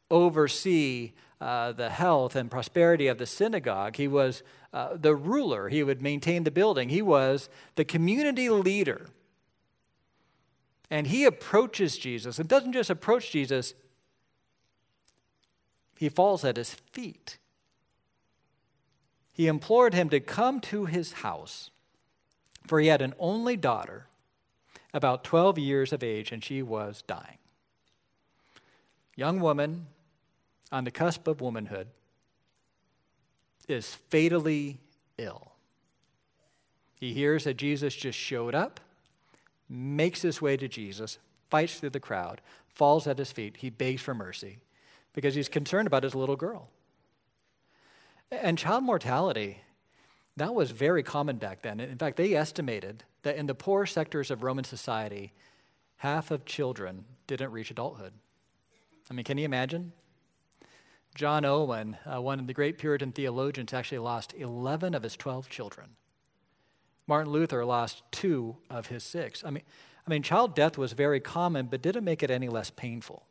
oversee 0.10 1.12
uh, 1.42 1.74
the 1.74 1.90
health 1.90 2.36
and 2.36 2.50
prosperity 2.50 3.08
of 3.08 3.18
the 3.18 3.26
synagogue. 3.26 3.98
He 3.98 4.08
was 4.08 4.42
uh, 4.74 4.96
the 4.96 5.16
ruler, 5.16 5.70
he 5.70 5.84
would 5.84 6.02
maintain 6.02 6.44
the 6.44 6.52
building, 6.52 6.90
he 6.90 7.02
was 7.02 7.50
the 7.76 7.86
community 7.86 8.50
leader. 8.50 9.08
And 10.90 11.08
he 11.08 11.26
approaches 11.26 11.98
Jesus 11.98 12.40
and 12.40 12.48
doesn't 12.48 12.74
just 12.74 12.90
approach 12.90 13.32
Jesus, 13.32 13.74
he 15.98 16.10
falls 16.10 16.44
at 16.44 16.58
his 16.58 16.74
feet. 16.74 17.38
He 19.32 19.48
implored 19.48 19.94
him 19.94 20.10
to 20.10 20.20
come 20.20 20.60
to 20.62 20.86
his 20.86 21.14
house, 21.14 21.70
for 22.66 22.80
he 22.80 22.88
had 22.88 23.02
an 23.02 23.14
only 23.20 23.56
daughter, 23.56 24.08
about 24.94 25.24
12 25.24 25.58
years 25.60 25.94
of 25.94 26.04
age, 26.04 26.32
and 26.32 26.44
she 26.44 26.62
was 26.62 27.04
dying. 27.06 27.38
Young 29.16 29.40
woman 29.40 29.88
on 30.72 30.84
the 30.84 30.92
cusp 30.92 31.28
of 31.28 31.42
womanhood 31.42 31.88
is 33.68 33.96
fatally 34.10 34.80
ill. 35.18 35.52
He 36.96 37.14
hears 37.14 37.44
that 37.44 37.58
Jesus 37.58 37.96
just 37.96 38.18
showed 38.18 38.56
up 38.56 38.80
makes 39.70 40.24
his 40.24 40.42
way 40.42 40.58
to 40.58 40.68
Jesus, 40.68 41.20
fights 41.50 41.80
through 41.80 41.92
the 41.92 42.00
crowd, 42.00 42.42
falls 42.74 43.08
at 43.08 43.20
his 43.20 43.32
feet. 43.32 43.58
He 43.58 43.70
begs 43.70 44.02
for 44.02 44.14
mercy 44.14 44.58
because 45.14 45.36
he's 45.36 45.50
concerned 45.50 45.88
about 45.88 46.04
his 46.04 46.16
little 46.16 46.36
girl. 46.36 46.70
And 48.32 48.58
child 48.58 48.84
mortality, 48.84 49.62
that 50.38 50.54
was 50.54 50.72
very 50.72 51.04
common 51.04 51.38
back 51.38 51.62
then. 51.62 51.80
In 51.80 51.98
fact, 51.98 52.18
they 52.18 52.34
estimated 52.34 53.04
that 53.24 53.36
in 53.36 53.48
the 53.48 53.56
poor 53.56 53.86
sectors 53.86 54.32
of 54.32 54.44
Roman 54.44 54.64
society, 54.64 55.34
half 55.98 56.32
of 56.32 56.46
children 56.46 57.06
didn't 57.28 57.52
reach 57.52 57.72
adulthood. 57.72 58.14
I 59.10 59.14
mean, 59.14 59.24
can 59.24 59.38
you 59.38 59.46
imagine? 59.46 59.94
John 61.16 61.44
Owen, 61.44 61.98
uh, 62.06 62.22
one 62.22 62.40
of 62.40 62.48
the 62.48 62.54
great 62.54 62.78
Puritan 62.78 63.12
theologians, 63.12 63.74
actually 63.74 63.98
lost 63.98 64.34
11 64.38 64.94
of 64.94 65.04
his 65.04 65.18
12 65.18 65.50
children. 65.50 65.96
Martin 67.10 67.34
Luther 67.34 67.66
lost 67.66 68.04
two 68.12 68.56
of 68.70 68.86
his 68.86 69.04
six. 69.04 69.44
I 69.44 69.50
mean, 69.50 69.64
I 70.06 70.12
mean, 70.12 70.22
child 70.22 70.54
death 70.54 70.78
was 70.78 70.94
very 70.94 71.20
common, 71.20 71.66
but 71.66 71.82
didn't 71.82 72.04
make 72.04 72.22
it 72.22 72.30
any 72.30 72.48
less 72.48 72.70
painful. 72.70 73.26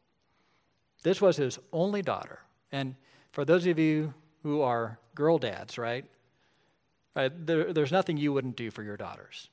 This 1.04 1.20
was 1.20 1.37
his 1.37 1.61
only 1.73 2.02
daughter. 2.02 2.40
And 2.73 2.97
for 3.30 3.44
those 3.44 3.66
of 3.66 3.78
you 3.78 4.14
who 4.42 4.62
are 4.62 4.99
girl 5.14 5.38
dads, 5.38 5.78
right? 5.78 6.04
right 7.14 7.30
there, 7.47 7.73
there's 7.73 7.92
nothing 7.92 8.16
you 8.16 8.32
wouldn't 8.32 8.56
do 8.56 8.73
for 8.73 8.82
your 8.82 8.97
daughters. 8.97 9.49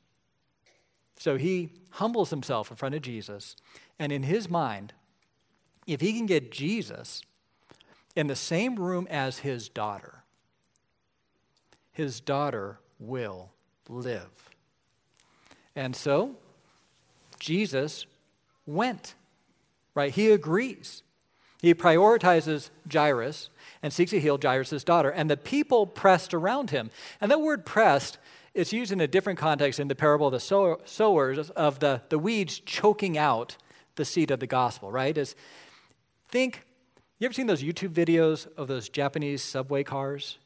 So 1.17 1.38
he 1.38 1.70
humbles 1.91 2.32
himself 2.32 2.72
in 2.72 2.77
front 2.77 2.96
of 2.96 3.03
Jesus. 3.03 3.55
And 4.00 4.12
in 4.12 4.24
his 4.24 4.50
mind, 4.50 4.94
if 5.86 6.01
he 6.01 6.13
can 6.13 6.25
get 6.25 6.51
Jesus 6.51 7.22
in 8.15 8.25
the 8.25 8.36
same 8.36 8.77
room 8.77 9.05
as 9.08 9.39
his 9.39 9.70
daughter, 9.70 10.24
his 11.91 12.20
daughter 12.20 12.79
will 12.98 13.51
live. 13.89 14.50
And 15.75 15.96
so, 15.96 16.36
Jesus 17.39 18.06
went, 18.65 19.15
right? 19.94 20.12
He 20.12 20.32
agrees. 20.32 21.04
He 21.62 21.74
prioritizes 21.74 22.70
Jairus 22.92 23.50
and 23.82 23.92
seeks 23.92 24.12
to 24.12 24.20
heal 24.20 24.39
Jairus' 24.42 24.84
daughter. 24.84 25.10
And 25.10 25.30
the 25.30 25.38
people 25.38 25.88
pressed 25.88 26.34
around 26.34 26.70
him. 26.70 26.92
And 27.20 27.32
that 27.32 27.42
word 27.42 27.65
pressed 27.65 28.18
is 28.54 28.72
used 28.72 28.92
in 28.92 29.01
a 29.01 29.08
different 29.08 29.38
context 29.38 29.80
in 29.80 29.88
the 29.88 29.96
parable 29.96 30.27
of 30.27 30.34
the 30.34 30.39
sowers, 30.86 31.50
of 31.51 31.80
the, 31.80 32.01
the 32.10 32.20
weeds 32.20 32.60
choking 32.60 33.18
out 33.18 33.58
the 33.96 34.06
seed 34.06 34.32
of 34.32 34.39
the 34.39 34.48
gospel, 34.48 34.92
right? 34.92 35.18
Is 35.18 35.36
think, 36.27 36.65
you 37.20 37.25
ever 37.25 37.34
seen 37.34 37.48
those 37.48 37.63
YouTube 37.63 37.89
videos 37.89 38.48
of 38.56 38.68
those 38.68 38.89
Japanese 38.89 39.42
subway 39.42 39.84
cars? 39.84 40.38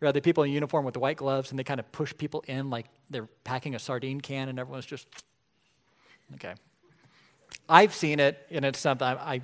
Or 0.00 0.12
the 0.12 0.20
people 0.20 0.42
in 0.42 0.50
uniform 0.50 0.84
with 0.84 0.94
the 0.94 1.00
white 1.00 1.16
gloves 1.16 1.50
and 1.50 1.58
they 1.58 1.64
kind 1.64 1.80
of 1.80 1.90
push 1.90 2.12
people 2.16 2.44
in 2.46 2.68
like 2.68 2.86
they're 3.08 3.28
packing 3.42 3.74
a 3.74 3.78
sardine 3.78 4.20
can 4.20 4.48
and 4.48 4.58
everyone's 4.58 4.86
just, 4.86 5.06
okay. 6.34 6.54
I've 7.68 7.94
seen 7.94 8.20
it 8.20 8.46
and 8.50 8.64
it's 8.64 8.78
something 8.78 9.06
I, 9.06 9.14
I, 9.14 9.40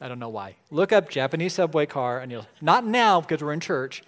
I 0.00 0.08
don't 0.08 0.18
know 0.18 0.28
why. 0.28 0.56
Look 0.70 0.92
up 0.92 1.08
Japanese 1.08 1.54
subway 1.54 1.86
car 1.86 2.20
and 2.20 2.30
you'll, 2.30 2.46
not 2.60 2.84
now 2.84 3.20
because 3.22 3.42
we're 3.42 3.52
in 3.52 3.60
church. 3.60 4.02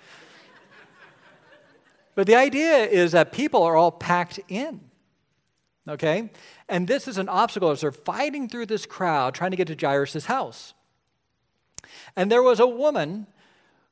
But 2.14 2.26
the 2.26 2.34
idea 2.34 2.84
is 2.84 3.12
that 3.12 3.30
people 3.32 3.62
are 3.62 3.76
all 3.76 3.92
packed 3.92 4.40
in. 4.48 4.80
Okay? 5.88 6.30
And 6.68 6.88
this 6.88 7.06
is 7.06 7.18
an 7.18 7.28
obstacle 7.28 7.70
as 7.70 7.82
they're 7.82 7.92
fighting 7.92 8.48
through 8.48 8.66
this 8.66 8.86
crowd 8.86 9.34
trying 9.34 9.52
to 9.52 9.56
get 9.56 9.68
to 9.68 9.76
Jairus' 9.76 10.24
house. 10.26 10.74
And 12.16 12.30
there 12.32 12.42
was 12.42 12.58
a 12.58 12.66
woman 12.66 13.26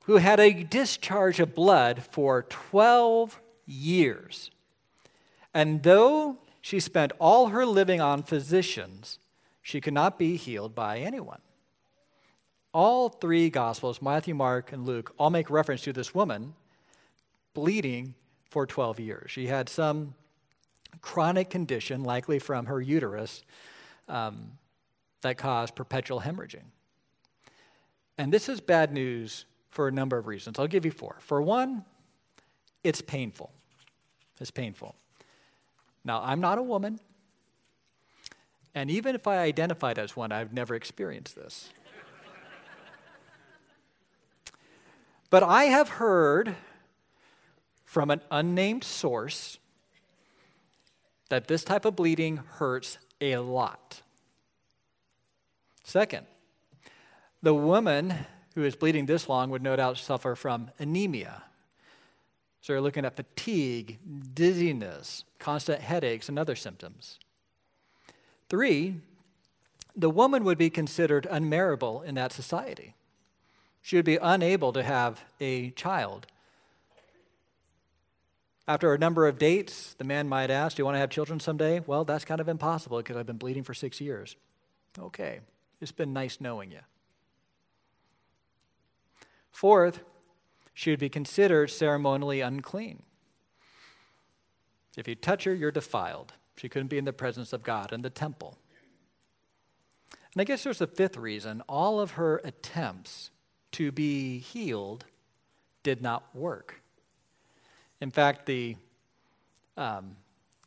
who 0.07 0.17
had 0.17 0.39
a 0.39 0.65
discharge 0.65 1.41
of 1.41 1.55
blood 1.55 2.03
for 2.03 2.43
12 2.43 3.41
years. 3.67 4.51
And 5.53 5.83
though 5.83 6.39
she 6.61 6.81
spent 6.81 7.13
all 7.19 7.49
her 7.49 7.65
living 7.65 8.01
on 8.01 8.23
physicians, 8.23 9.19
she 9.63 9.81
could 9.81 9.95
not 9.95 10.19
be 10.19 10.37
healed 10.37 10.75
by 10.75 10.99
anyone. 10.99 11.41
All 12.73 13.09
three 13.09 13.49
Gospels, 13.51 14.03
Matthew, 14.03 14.35
Mark, 14.35 14.73
and 14.73 14.85
Luke, 14.85 15.15
all 15.19 15.31
make 15.31 15.49
reference 15.49 15.83
to 15.83 15.93
this 15.93 16.15
woman 16.15 16.55
bleeding 17.55 18.15
for 18.51 18.67
12 18.67 19.01
years. 19.01 19.31
She 19.31 19.47
had 19.47 19.69
some 19.69 20.15
chronic 21.01 21.51
condition, 21.51 22.03
likely 22.03 22.39
from 22.39 22.67
her 22.67 22.81
uterus, 22.81 23.45
um, 24.09 24.53
that 25.23 25.39
caused 25.39 25.75
perpetual 25.75 26.21
hemorrhaging. 26.21 26.65
And 28.19 28.33
this 28.33 28.49
is 28.49 28.61
bad 28.61 28.93
news 28.93 29.47
for 29.75 29.89
a 29.89 29.93
number 29.93 30.17
of 30.17 30.29
reasons. 30.29 30.57
I'll 30.57 30.69
give 30.69 30.85
you 30.85 30.93
four. 30.93 31.17
For 31.19 31.43
one, 31.43 31.85
it's 32.85 33.01
painful. 33.01 33.51
It's 34.41 34.53
painful. 34.53 34.95
Now, 36.05 36.23
I'm 36.23 36.41
not 36.41 36.59
a 36.59 36.63
woman, 36.63 37.01
and 38.73 38.89
even 38.89 39.17
if 39.17 39.27
I 39.27 39.39
identified 39.39 39.99
as 39.99 40.15
one, 40.15 40.31
I've 40.31 40.53
never 40.53 40.77
experienced 40.77 41.35
this. 41.35 41.71
but 45.31 45.43
I 45.43 45.65
have 45.65 45.89
heard 45.89 46.55
from 47.85 48.13
an 48.13 48.21
unnamed 48.31 48.85
source 48.85 49.59
that 51.31 51.49
this 51.49 51.65
type 51.65 51.85
of 51.85 51.97
bleeding 51.97 52.37
hurts 52.37 52.99
a 53.21 53.39
lot. 53.39 54.03
Second, 55.83 56.27
the 57.43 57.55
woman 57.55 58.15
who 58.55 58.65
is 58.65 58.77
bleeding 58.77 59.07
this 59.07 59.29
long 59.29 59.51
would 59.51 59.63
no 59.63 59.77
doubt 59.77 59.99
suffer 59.99 60.35
from 60.35 60.71
anemia. 60.79 61.43
So 62.61 62.73
you're 62.73 62.83
looking 62.83 63.05
at 63.05 63.17
fatigue, 63.17 63.99
dizziness, 64.35 65.25
constant 65.39 65.81
headaches, 65.81 66.29
and 66.29 66.39
other 66.39 66.57
symptoms. 66.57 67.19
Three, 68.49 68.97
the 69.95 70.11
woman 70.11 70.45
would 70.45 70.59
be 70.59 70.71
considered 70.71 71.27
unmarriable 71.31 72.03
in 72.03 72.15
that 72.15 72.33
society. 72.33 72.95
She 73.83 73.97
would 73.97 74.05
be 74.05 74.17
unable 74.17 74.73
to 74.73 74.83
have 74.83 75.25
a 75.41 75.71
child. 75.73 76.27
After 78.67 78.95
a 78.95 78.99
number 78.99 79.27
of 79.27 79.39
dates, 79.39 79.95
the 79.99 80.05
man 80.05 80.27
might 80.27 80.51
ask, 80.51 80.77
Do 80.77 80.81
you 80.81 80.85
want 80.87 80.95
to 80.95 81.01
have 81.01 81.11
children 81.11 81.39
someday? 81.39 81.81
Well, 81.87 82.05
that's 82.05 82.25
kind 82.25 82.41
of 82.41 82.49
impossible 82.49 82.97
because 82.99 83.17
I've 83.17 83.27
been 83.27 83.37
bleeding 83.37 83.63
for 83.63 83.75
six 83.75 84.01
years. 84.01 84.37
Okay, 84.99 85.41
it's 85.83 85.93
been 85.93 86.15
nice 86.15 86.41
knowing 86.41 86.71
you. 86.71 86.81
Fourth, 89.55 90.01
she 90.75 90.91
would 90.91 90.99
be 90.99 91.09
considered 91.09 91.71
ceremonially 91.71 92.41
unclean. 92.41 93.05
If 94.97 95.07
you 95.07 95.15
touch 95.15 95.45
her, 95.45 95.55
you're 95.55 95.71
defiled. 95.71 96.33
She 96.57 96.69
couldn't 96.69 96.89
be 96.89 96.99
in 96.99 97.05
the 97.05 97.13
presence 97.13 97.53
of 97.53 97.63
God 97.63 97.93
in 97.93 98.03
the 98.03 98.11
temple. 98.11 98.59
And 100.11 100.41
I 100.41 100.45
guess 100.45 100.65
there's 100.65 100.81
a 100.81 100.89
fifth 100.89 101.17
reason. 101.17 101.63
All 101.69 102.01
of 102.01 102.13
her 102.13 102.41
attempts 102.43 103.31
to 103.73 103.93
be 103.93 104.41
healed 104.41 105.05
did 105.85 106.03
not 106.03 106.35
work. 106.35 106.83
In 108.01 108.11
fact, 108.11 108.47
the 108.47 108.75
um, 109.77 110.17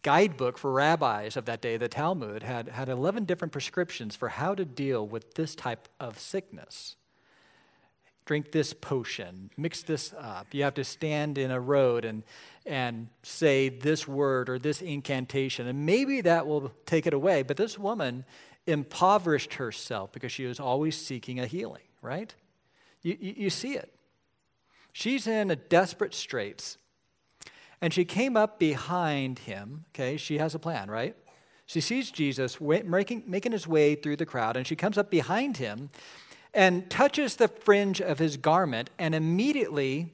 guidebook 0.01 0.58
for 0.58 0.72
rabbis 0.72 1.36
of 1.36 1.44
that 1.44 1.60
day, 1.60 1.75
the 1.75 1.89
Talmud, 1.89 2.41
had, 2.41 2.70
had 2.70 2.88
11 2.88 3.25
different 3.25 3.51
prescriptions 3.51 4.15
for 4.15 4.29
how 4.29 4.56
to 4.56 4.63
deal 4.63 5.06
with 5.06 5.34
this 5.34 5.56
type 5.56 5.89
of 6.00 6.17
sickness. 6.17 6.96
Drink 8.27 8.51
this 8.51 8.74
potion, 8.74 9.50
mix 9.55 9.81
this 9.84 10.13
up. 10.19 10.48
You 10.51 10.63
have 10.63 10.74
to 10.74 10.84
stand 10.84 11.38
in 11.38 11.50
a 11.50 11.62
road 11.62 12.03
and, 12.03 12.24
and 12.65 13.07
say 13.24 13.69
this 13.69 14.05
word 14.05 14.50
or 14.50 14.60
this 14.60 14.81
incantation, 14.81 15.65
and 15.65 15.86
maybe 15.86 16.19
that 16.19 16.46
will 16.46 16.74
take 16.86 17.07
it 17.07 17.13
away. 17.13 17.41
But 17.41 17.55
this 17.55 17.79
woman 17.79 18.25
impoverished 18.65 19.53
herself 19.55 20.12
because 20.12 20.34
she 20.34 20.46
was 20.46 20.60
always 20.60 20.98
seeking 20.98 21.39
a 21.39 21.48
healing, 21.48 21.88
right? 22.01 22.36
You, 23.01 23.17
you, 23.17 23.34
you 23.38 23.50
see 23.50 23.75
it. 23.75 23.93
She's 24.91 25.25
in 25.25 25.50
a 25.50 25.55
desperate 25.55 26.13
straits 26.13 26.77
and 27.81 27.93
she 27.93 28.03
came 28.03 28.36
up 28.36 28.60
behind 28.60 29.39
him. 29.39 29.86
Okay, 29.91 30.17
she 30.17 30.38
has 30.38 30.53
a 30.53 30.60
plan, 30.60 30.89
right? 30.89 31.15
She 31.65 31.79
sees 31.81 32.12
Jesus 32.12 32.60
making, 32.60 33.24
making 33.25 33.51
his 33.51 33.67
way 33.67 33.96
through 33.96 34.15
the 34.15 34.25
crowd, 34.25 34.57
and 34.57 34.65
she 34.65 34.75
comes 34.75 34.98
up 34.98 35.12
behind 35.12 35.57
him 35.57 35.89
and 36.58 36.90
touches 36.90 37.36
the 37.36 37.48
fringe 37.48 38.02
of 38.02 38.18
his 38.18 38.36
garment, 38.36 38.90
and 38.98 39.14
immediately 39.14 40.12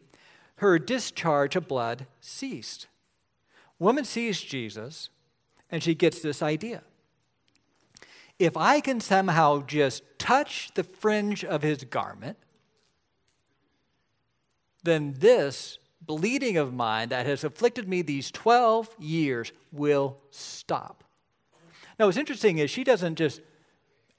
her 0.58 0.78
discharge 0.78 1.56
of 1.56 1.70
blood 1.70 2.06
ceased. 2.20 2.88
Woman 3.80 4.04
sees 4.04 4.42
Jesus, 4.42 5.08
and 5.72 5.82
she 5.82 5.96
gets 5.96 6.20
this 6.20 6.42
idea. 6.42 6.82
If 8.40 8.58
I 8.58 8.82
can 8.82 9.00
somehow 9.00 9.62
just 9.62 10.04
touch 10.20 10.72
the 10.76 10.84
fringe 10.84 11.46
of 11.46 11.62
his 11.62 11.86
garment, 11.86 12.38
then 14.84 15.16
this 15.20 15.78
bleeding 16.02 16.58
of 16.58 16.74
mine 16.74 17.08
that 17.08 17.26
has 17.26 17.46
afflicted 17.46 17.88
me 17.88 18.02
these 18.02 18.32
12 18.32 18.94
years 19.00 19.54
will 19.72 20.18
stop. 20.30 21.06
Now, 21.98 22.08
what's 22.08 22.18
interesting 22.18 22.58
is 22.58 22.70
she 22.70 22.84
doesn't 22.84 23.16
just 23.16 23.40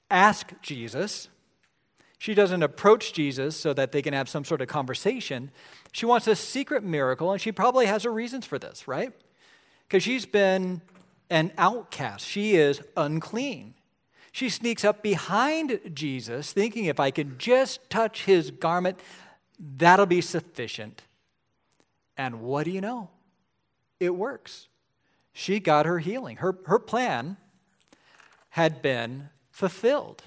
ask 0.09 0.53
Jesus, 0.63 1.27
she 2.17 2.33
doesn't 2.33 2.63
approach 2.63 3.13
Jesus 3.13 3.55
so 3.55 3.73
that 3.73 3.91
they 3.91 4.01
can 4.01 4.13
have 4.13 4.29
some 4.29 4.45
sort 4.45 4.61
of 4.61 4.67
conversation. 4.67 5.51
She 5.91 6.05
wants 6.05 6.27
a 6.27 6.35
secret 6.35 6.83
miracle, 6.83 7.31
and 7.31 7.41
she 7.41 7.51
probably 7.51 7.85
has 7.85 8.03
her 8.03 8.11
reasons 8.11 8.45
for 8.45 8.57
this, 8.57 8.87
right? 8.87 9.11
Because 9.87 10.03
she's 10.03 10.25
been 10.25 10.81
an 11.29 11.51
outcast, 11.57 12.25
she 12.25 12.55
is 12.55 12.81
unclean. 12.95 13.73
She 14.31 14.49
sneaks 14.49 14.83
up 14.83 15.01
behind 15.01 15.79
Jesus, 15.93 16.51
thinking 16.51 16.85
if 16.85 16.99
I 16.99 17.09
can 17.09 17.37
just 17.37 17.89
touch 17.89 18.25
his 18.25 18.51
garment, 18.51 18.99
that'll 19.57 20.05
be 20.05 20.21
sufficient. 20.21 21.03
And 22.17 22.41
what 22.41 22.65
do 22.65 22.71
you 22.71 22.81
know? 22.81 23.09
It 23.99 24.15
works. 24.15 24.67
She 25.31 25.59
got 25.59 25.85
her 25.85 25.99
healing. 25.99 26.37
Her, 26.37 26.57
her 26.65 26.79
plan 26.79 27.37
had 28.49 28.81
been 28.81 29.29
fulfilled. 29.51 30.23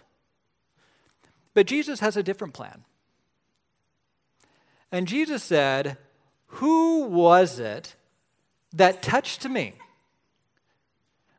But 1.59 1.67
Jesus 1.67 1.99
has 1.99 2.17
a 2.17 2.23
different 2.23 2.55
plan. 2.55 2.85
And 4.93 5.09
Jesus 5.09 5.43
said, 5.43 5.99
Who 6.47 7.07
was 7.07 7.59
it 7.59 7.97
that 8.73 9.03
touched 9.03 9.49
me? 9.49 9.73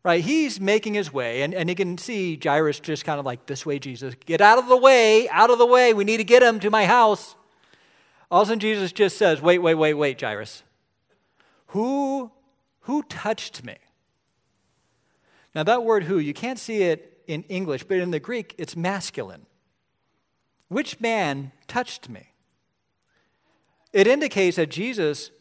Right, 0.03 0.21
he's 0.21 0.59
making 0.59 0.95
his 0.95 1.13
way, 1.13 1.41
and, 1.43 1.53
and 1.53 1.69
you 1.69 1.75
can 1.75 1.97
see 1.97 2.37
Jairus 2.37 2.81
just 2.81 3.05
kind 3.05 3.17
of 3.17 3.25
like, 3.25 3.45
This 3.45 3.65
way, 3.65 3.79
Jesus, 3.79 4.13
get 4.25 4.41
out 4.41 4.57
of 4.57 4.67
the 4.67 4.75
way, 4.75 5.29
out 5.29 5.51
of 5.51 5.57
the 5.57 5.65
way, 5.65 5.93
we 5.93 6.03
need 6.03 6.17
to 6.17 6.25
get 6.25 6.43
him 6.43 6.59
to 6.59 6.69
my 6.69 6.85
house. 6.85 7.37
All 8.29 8.41
of 8.41 8.47
a 8.47 8.49
sudden, 8.49 8.59
Jesus 8.59 8.91
just 8.91 9.17
says, 9.17 9.41
Wait, 9.41 9.59
wait, 9.59 9.75
wait, 9.75 9.93
wait, 9.93 10.19
Jairus. 10.19 10.63
Who, 11.67 12.29
who 12.81 13.03
touched 13.03 13.63
me? 13.63 13.77
Now, 15.55 15.63
that 15.63 15.85
word 15.85 16.03
who, 16.03 16.19
you 16.19 16.33
can't 16.33 16.59
see 16.59 16.83
it 16.83 17.23
in 17.25 17.43
English, 17.43 17.85
but 17.85 17.99
in 17.99 18.11
the 18.11 18.19
Greek, 18.19 18.53
it's 18.57 18.75
masculine. 18.75 19.45
Which 20.69 20.99
man 20.99 21.51
touched 21.67 22.09
me? 22.09 22.29
It 23.91 24.07
indicates 24.07 24.55
that 24.55 24.69
Jesus, 24.69 25.31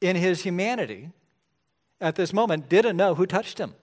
in 0.00 0.16
his 0.16 0.42
humanity, 0.42 1.10
at 2.00 2.14
this 2.14 2.32
moment, 2.32 2.68
didn't 2.68 2.96
know 2.96 3.14
who 3.14 3.26
touched 3.26 3.58
him. 3.58 3.74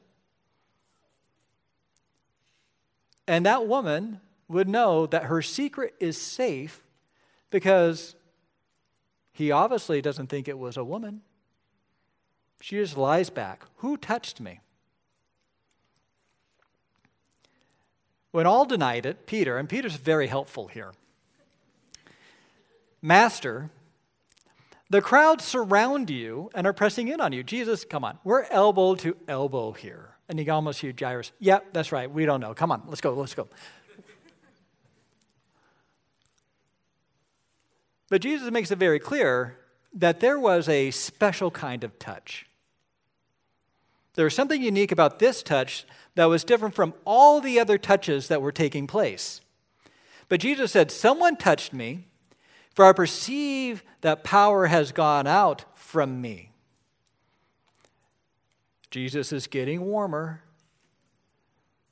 And 3.28 3.46
that 3.46 3.68
woman 3.68 4.22
would 4.48 4.68
know 4.68 5.06
that 5.08 5.26
her 5.26 5.42
secret 5.42 5.96
is 6.00 6.20
safe 6.22 6.86
because 7.50 8.16
he 9.32 9.52
obviously 9.52 10.02
doesn't 10.02 10.28
think 10.28 10.48
it 10.48 10.60
was 10.60 10.78
a 10.78 10.84
woman. 10.84 11.22
She 12.62 12.76
just 12.76 12.98
lies 12.98 13.30
back. 13.30 13.66
Who 13.78 13.98
touched 13.98 14.40
me? 14.40 14.60
When 18.34 18.48
all 18.48 18.66
denied 18.66 19.06
it, 19.06 19.28
Peter, 19.28 19.60
and 19.60 19.70
Peter's 19.70 19.96
very 19.96 20.26
helpful 20.26 20.68
here. 20.68 20.92
Master, 23.00 23.70
the 24.90 25.04
crowds 25.04 25.46
surround 25.46 26.10
you 26.10 26.50
and 26.56 26.66
are 26.66 26.74
pressing 26.74 27.10
in 27.10 27.22
on 27.22 27.32
you. 27.32 27.44
Jesus, 27.44 27.86
come 27.86 28.04
on. 28.04 28.18
We're 28.24 28.46
elbow 28.46 28.96
to 28.96 29.16
elbow 29.28 29.74
here. 29.74 30.16
And 30.28 30.40
you 30.40 30.52
almost 30.52 30.82
hear 30.82 30.92
Jairus, 31.00 31.32
yep, 31.38 31.74
that's 31.74 31.92
right. 31.92 32.10
We 32.10 32.26
don't 32.26 32.40
know. 32.40 32.56
Come 32.56 32.72
on, 32.72 32.82
let's 32.88 33.02
go, 33.02 33.14
let's 33.14 33.36
go. 33.36 33.48
But 38.10 38.22
Jesus 38.22 38.50
makes 38.50 38.72
it 38.72 38.80
very 38.80 38.98
clear 38.98 39.60
that 39.94 40.22
there 40.22 40.40
was 40.40 40.68
a 40.68 40.90
special 40.90 41.52
kind 41.52 41.84
of 41.84 42.00
touch. 42.00 42.48
There 44.16 44.26
was 44.26 44.36
something 44.36 44.62
unique 44.62 44.92
about 44.92 45.20
this 45.20 45.42
touch 45.42 45.86
that 46.16 46.26
was 46.26 46.44
different 46.44 46.76
from 46.76 46.94
all 47.06 47.42
the 47.42 47.60
other 47.60 47.78
touches 47.78 48.28
that 48.28 48.42
were 48.42 48.52
taking 48.52 48.86
place. 48.86 49.42
But 50.30 50.40
Jesus 50.40 50.72
said, 50.72 50.92
Someone 50.92 51.36
touched 51.36 51.74
me, 51.74 52.06
for 52.74 52.86
I 52.86 52.94
perceive 52.94 53.84
that 54.02 54.24
power 54.24 54.68
has 54.68 54.92
gone 54.92 55.28
out 55.28 55.66
from 55.74 56.22
me. 56.22 56.52
Jesus 58.92 59.32
is 59.32 59.48
getting 59.48 59.82
warmer. 59.82 60.44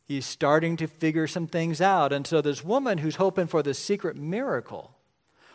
He's 0.06 0.26
starting 0.26 0.78
to 0.78 0.88
figure 0.88 1.26
some 1.26 1.48
things 1.48 1.82
out. 1.82 2.14
And 2.14 2.28
so, 2.28 2.42
this 2.42 2.64
woman 2.64 3.00
who's 3.00 3.16
hoping 3.16 3.48
for 3.48 3.64
the 3.64 3.74
secret 3.74 4.16
miracle 4.16 4.96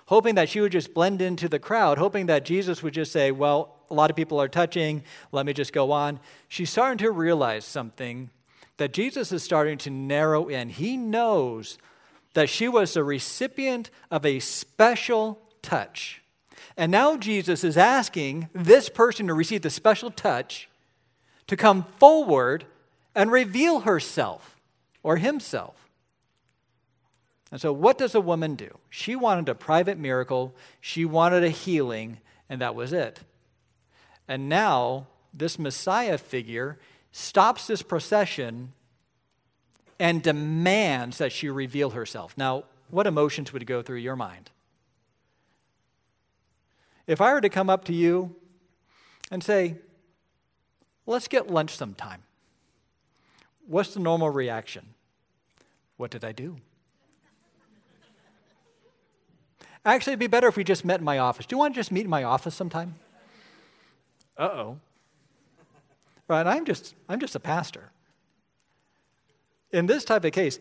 hoping 0.07 0.37
that 0.37 0.49
she 0.49 0.61
would 0.61 0.73
just 0.73 0.95
blend 0.95 1.21
into 1.21 1.49
the 1.49 1.59
crowd, 1.59 1.99
hoping 1.99 2.27
that 2.27 2.45
Jesus 2.45 2.83
would 2.83 2.95
just 2.95 3.13
say, 3.13 3.31
Well, 3.31 3.76
a 3.91 3.95
lot 3.95 4.11
of 4.11 4.17
people 4.17 4.41
are 4.41 4.49
touching, 4.49 5.03
let 5.33 5.47
me 5.47 5.53
just 5.53 5.73
go 5.73 5.93
on. 5.93 6.21
She's 6.49 6.71
starting 6.71 6.99
to 6.99 7.11
realize 7.11 7.65
something 7.65 8.31
that 8.77 8.93
Jesus 8.93 9.33
is 9.33 9.43
starting 9.43 9.79
to 9.79 9.91
narrow 9.91 10.49
in. 10.49 10.69
He 10.69 10.97
knows 10.97 11.79
that 12.35 12.49
she 12.49 12.69
was 12.69 12.93
the 12.93 13.05
recipient 13.05 13.91
of 14.11 14.27
a 14.27 14.41
special 14.41 15.41
touch. 15.63 16.23
And 16.77 16.93
now 16.93 17.17
Jesus 17.17 17.65
is 17.65 17.79
asking 17.79 18.49
this 18.53 18.89
person 18.89 19.27
to 19.29 19.35
receive 19.35 19.63
the 19.63 19.71
special 19.71 20.11
touch 20.11 20.69
to 21.47 21.57
come 21.57 21.85
forward 21.99 22.67
and 23.15 23.33
reveal 23.33 23.81
herself 23.81 24.57
or 25.03 25.17
himself. 25.17 25.89
And 27.51 27.61
so, 27.61 27.73
what 27.73 27.97
does 27.97 28.15
a 28.15 28.21
woman 28.21 28.55
do? 28.57 28.79
She 28.91 29.17
wanted 29.17 29.49
a 29.49 29.55
private 29.55 29.99
miracle, 29.99 30.55
she 30.81 31.05
wanted 31.05 31.45
a 31.45 31.49
healing, 31.49 32.19
and 32.49 32.61
that 32.61 32.75
was 32.75 32.93
it. 32.93 33.21
And 34.29 34.49
now, 34.49 35.07
this 35.33 35.59
Messiah 35.59 36.19
figure 36.19 36.79
stops 37.13 37.67
this 37.67 37.83
procession 37.83 38.73
and 39.99 40.23
demands 40.23 41.19
that 41.19 41.33
she 41.33 41.49
reveal 41.49 41.91
herself. 41.91 42.37
Now, 42.37 42.65
what 42.91 43.07
emotions 43.07 43.53
would 43.53 43.67
go 43.67 43.83
through 43.83 43.99
your 43.99 44.17
mind? 44.17 44.51
If 47.07 47.21
I 47.21 47.33
were 47.33 47.41
to 47.41 47.49
come 47.49 47.71
up 47.71 47.85
to 47.85 47.93
you 47.93 48.35
and 49.31 49.43
say, 49.43 49.77
Let's 51.07 51.29
get 51.29 51.49
lunch 51.49 51.77
sometime, 51.77 52.25
what's 53.67 53.95
the 53.95 54.01
normal 54.01 54.29
reaction? 54.29 54.95
What 55.97 56.11
did 56.11 56.25
I 56.25 56.33
do? 56.33 56.57
Actually, 59.85 60.15
it'd 60.15 60.21
be 60.21 60.27
better 60.27 60.49
if 60.49 60.57
we 60.57 60.65
just 60.65 60.85
met 60.85 60.99
in 60.99 61.05
my 61.05 61.19
office. 61.19 61.47
Do 61.47 61.55
you 61.55 61.59
want 61.59 61.75
to 61.75 61.79
just 61.79 61.93
meet 61.93 62.03
in 62.03 62.11
my 62.11 62.25
office 62.25 62.57
sometime? 62.57 62.97
Uh 64.37 64.43
oh. 64.43 64.79
Right, 66.29 66.47
I'm 66.47 66.65
just, 66.65 66.95
I'm 67.09 67.21
just 67.21 67.35
a 67.35 67.41
pastor. 67.41 67.91
In 69.71 69.87
this 69.87 70.05
type 70.05 70.25
of 70.25 70.33
case, 70.33 70.59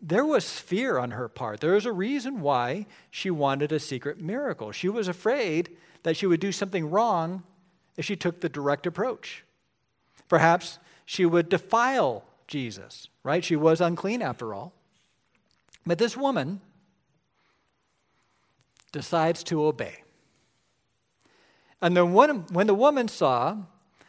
there 0.00 0.24
was 0.24 0.58
fear 0.58 0.98
on 0.98 1.10
her 1.12 1.28
part. 1.28 1.60
There 1.60 1.72
was 1.72 1.86
a 1.86 1.92
reason 1.92 2.40
why 2.40 2.86
she 3.10 3.30
wanted 3.30 3.72
a 3.72 3.80
secret 3.80 4.20
miracle. 4.20 4.70
She 4.70 4.88
was 4.88 5.08
afraid 5.08 5.70
that 6.04 6.16
she 6.16 6.26
would 6.26 6.40
do 6.40 6.52
something 6.52 6.88
wrong 6.88 7.42
if 7.96 8.04
she 8.04 8.14
took 8.14 8.40
the 8.40 8.48
direct 8.48 8.86
approach. 8.86 9.44
Perhaps 10.28 10.78
she 11.04 11.26
would 11.26 11.48
defile 11.48 12.24
Jesus, 12.46 13.08
right? 13.24 13.44
She 13.44 13.56
was 13.56 13.80
unclean 13.80 14.22
after 14.22 14.54
all. 14.54 14.72
But 15.84 15.98
this 15.98 16.16
woman 16.16 16.60
decides 18.92 19.42
to 19.44 19.64
obey. 19.64 20.02
And 21.80 21.96
then 21.96 22.12
when, 22.12 22.46
when 22.52 22.66
the 22.66 22.74
woman 22.74 23.08
saw 23.08 23.56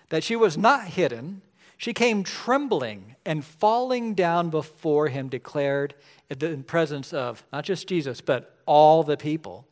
that 0.09 0.23
she 0.23 0.35
was 0.35 0.57
not 0.57 0.87
hidden, 0.87 1.41
she 1.77 1.93
came 1.93 2.23
trembling 2.23 3.15
and 3.25 3.45
falling 3.45 4.13
down 4.15 4.49
before 4.49 5.07
him, 5.07 5.29
declared 5.29 5.93
in 6.29 6.39
the 6.39 6.57
presence 6.57 7.13
of 7.13 7.43
not 7.53 7.63
just 7.63 7.87
Jesus, 7.87 8.21
but 8.21 8.57
all 8.65 9.03
the 9.03 9.17
people, 9.17 9.67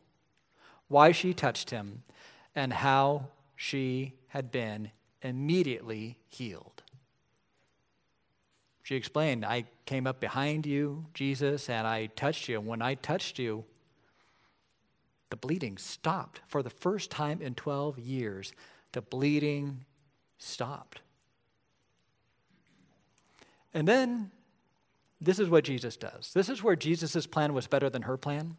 why 0.88 1.12
she 1.12 1.34
touched 1.34 1.70
him 1.70 2.02
and 2.54 2.72
how 2.72 3.28
she 3.56 4.14
had 4.28 4.50
been 4.50 4.90
immediately 5.22 6.18
healed. 6.28 6.82
She 8.82 8.96
explained, 8.96 9.44
I 9.44 9.64
came 9.84 10.06
up 10.06 10.18
behind 10.18 10.64
you, 10.64 11.04
Jesus, 11.12 11.68
and 11.68 11.86
I 11.86 12.06
touched 12.06 12.48
you. 12.48 12.58
And 12.58 12.66
when 12.66 12.80
I 12.80 12.94
touched 12.94 13.38
you, 13.38 13.64
the 15.30 15.36
bleeding 15.36 15.78
stopped. 15.78 16.40
For 16.46 16.62
the 16.62 16.70
first 16.70 17.10
time 17.10 17.40
in 17.42 17.54
12 17.54 17.98
years, 17.98 18.52
the 18.92 19.02
bleeding 19.02 19.84
stopped. 20.38 21.00
And 23.74 23.86
then 23.86 24.30
this 25.20 25.38
is 25.38 25.48
what 25.48 25.64
Jesus 25.64 25.96
does. 25.96 26.32
This 26.32 26.48
is 26.48 26.62
where 26.62 26.76
Jesus' 26.76 27.26
plan 27.26 27.52
was 27.52 27.66
better 27.66 27.90
than 27.90 28.02
her 28.02 28.16
plan. 28.16 28.56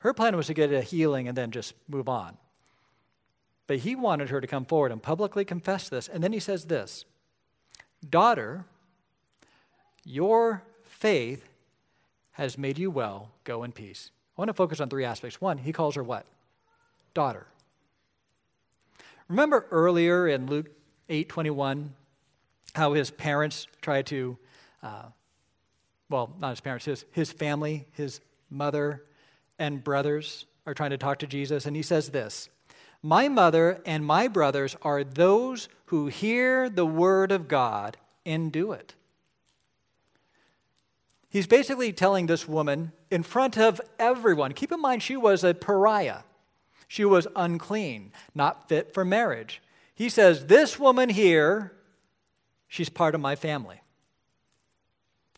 Her 0.00 0.12
plan 0.12 0.36
was 0.36 0.46
to 0.46 0.54
get 0.54 0.72
a 0.72 0.82
healing 0.82 1.26
and 1.26 1.36
then 1.36 1.50
just 1.50 1.74
move 1.88 2.08
on. 2.08 2.36
But 3.66 3.78
he 3.78 3.96
wanted 3.96 4.30
her 4.30 4.40
to 4.40 4.46
come 4.46 4.64
forward 4.64 4.92
and 4.92 5.02
publicly 5.02 5.44
confess 5.44 5.88
this. 5.88 6.06
And 6.06 6.22
then 6.22 6.32
he 6.32 6.38
says 6.40 6.66
this 6.66 7.04
Daughter, 8.08 8.66
your 10.04 10.62
faith 10.84 11.48
has 12.32 12.56
made 12.56 12.78
you 12.78 12.90
well. 12.90 13.32
Go 13.44 13.64
in 13.64 13.72
peace. 13.72 14.10
I 14.36 14.40
want 14.40 14.48
to 14.48 14.54
focus 14.54 14.80
on 14.80 14.88
three 14.90 15.04
aspects. 15.04 15.40
One, 15.40 15.58
he 15.58 15.72
calls 15.72 15.94
her 15.94 16.02
what? 16.02 16.26
Daughter. 17.14 17.46
Remember 19.28 19.66
earlier 19.70 20.28
in 20.28 20.46
Luke 20.46 20.70
8 21.08 21.28
21, 21.28 21.94
how 22.74 22.92
his 22.92 23.10
parents 23.10 23.66
tried 23.80 24.06
to, 24.06 24.36
uh, 24.82 25.04
well, 26.10 26.34
not 26.38 26.50
his 26.50 26.60
parents, 26.60 26.84
his, 26.84 27.04
his 27.12 27.32
family, 27.32 27.86
his 27.92 28.20
mother 28.50 29.02
and 29.58 29.82
brothers 29.82 30.46
are 30.66 30.74
trying 30.74 30.90
to 30.90 30.98
talk 30.98 31.18
to 31.20 31.26
Jesus. 31.26 31.66
And 31.66 31.74
he 31.74 31.82
says 31.82 32.10
this 32.10 32.50
My 33.02 33.28
mother 33.28 33.80
and 33.86 34.04
my 34.04 34.28
brothers 34.28 34.76
are 34.82 35.02
those 35.02 35.68
who 35.86 36.08
hear 36.08 36.68
the 36.68 36.86
word 36.86 37.32
of 37.32 37.48
God 37.48 37.96
and 38.26 38.52
do 38.52 38.72
it. 38.72 38.94
He's 41.28 41.46
basically 41.46 41.92
telling 41.92 42.26
this 42.26 42.48
woman 42.48 42.92
in 43.10 43.22
front 43.22 43.58
of 43.58 43.80
everyone. 43.98 44.52
Keep 44.52 44.72
in 44.72 44.80
mind, 44.80 45.02
she 45.02 45.16
was 45.16 45.44
a 45.44 45.54
pariah. 45.54 46.20
She 46.88 47.04
was 47.04 47.26
unclean, 47.34 48.12
not 48.34 48.68
fit 48.68 48.94
for 48.94 49.04
marriage. 49.04 49.60
He 49.94 50.08
says, 50.08 50.46
This 50.46 50.78
woman 50.78 51.08
here, 51.08 51.72
she's 52.68 52.88
part 52.88 53.14
of 53.14 53.20
my 53.20 53.34
family. 53.34 53.80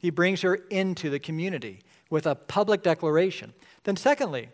He 0.01 0.11
brings 0.11 0.43
her 0.43 0.55
into 0.55 1.11
the 1.11 1.19
community 1.19 1.81
with 2.11 2.27
a 2.27 2.35
public 2.35 2.83
declaration. 2.83 3.55
Then, 3.85 3.97
secondly, 3.97 4.51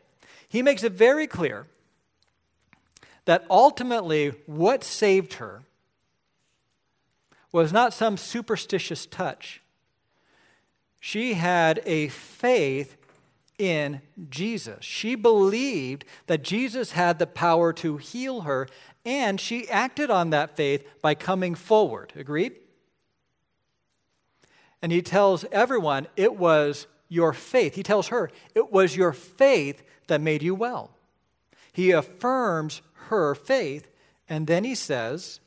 he 0.48 0.62
makes 0.62 0.84
it 0.84 0.92
very 0.92 1.26
clear 1.26 1.66
that 3.24 3.44
ultimately 3.50 4.34
what 4.46 4.84
saved 4.84 5.34
her 5.34 5.62
was 7.52 7.72
not 7.72 7.92
some 7.92 8.16
superstitious 8.16 9.06
touch 9.06 9.62
she 11.06 11.34
had 11.34 11.82
a 11.84 12.08
faith 12.08 12.96
in 13.58 14.00
Jesus. 14.30 14.82
She 14.82 15.14
believed 15.16 16.06
that 16.28 16.42
Jesus 16.42 16.92
had 16.92 17.18
the 17.18 17.26
power 17.26 17.74
to 17.74 17.98
heal 17.98 18.40
her, 18.40 18.66
and 19.04 19.38
she 19.38 19.68
acted 19.68 20.08
on 20.08 20.30
that 20.30 20.56
faith 20.56 20.82
by 21.02 21.14
coming 21.14 21.54
forward. 21.54 22.14
Agreed? 22.16 22.54
And 24.80 24.92
he 24.92 25.02
tells 25.02 25.44
everyone 25.52 26.06
it 26.16 26.36
was 26.36 26.86
your 27.10 27.34
faith. 27.34 27.74
He 27.74 27.82
tells 27.82 28.08
her 28.08 28.30
it 28.54 28.72
was 28.72 28.96
your 28.96 29.12
faith 29.12 29.82
that 30.06 30.22
made 30.22 30.42
you 30.42 30.54
well. 30.54 30.96
He 31.74 31.90
affirms 31.90 32.80
her 33.08 33.34
faith, 33.34 33.90
and 34.26 34.46
then 34.46 34.64
he 34.64 34.74
says, 34.74 35.40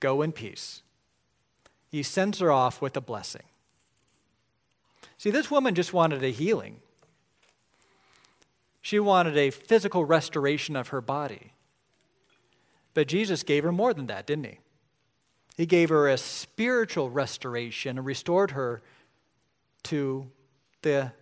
Go 0.00 0.22
in 0.22 0.32
peace 0.32 0.82
he 1.88 2.02
sends 2.02 2.38
her 2.40 2.50
off 2.50 2.80
with 2.82 2.96
a 2.96 3.00
blessing. 3.00 3.44
See, 5.18 5.30
this 5.30 5.50
woman 5.50 5.74
just 5.74 5.92
wanted 5.92 6.22
a 6.22 6.30
healing. 6.30 6.80
She 8.82 8.98
wanted 8.98 9.36
a 9.36 9.50
physical 9.50 10.04
restoration 10.04 10.76
of 10.76 10.88
her 10.88 11.00
body. 11.00 11.52
But 12.94 13.08
Jesus 13.08 13.42
gave 13.42 13.64
her 13.64 13.72
more 13.72 13.92
than 13.92 14.06
that, 14.06 14.26
didn't 14.26 14.44
he? 14.44 14.58
He 15.56 15.66
gave 15.66 15.88
her 15.88 16.08
a 16.08 16.18
spiritual 16.18 17.10
restoration 17.10 17.98
and 17.98 18.06
restored 18.06 18.52
her 18.52 18.82
to 19.84 20.30
the 20.82 21.12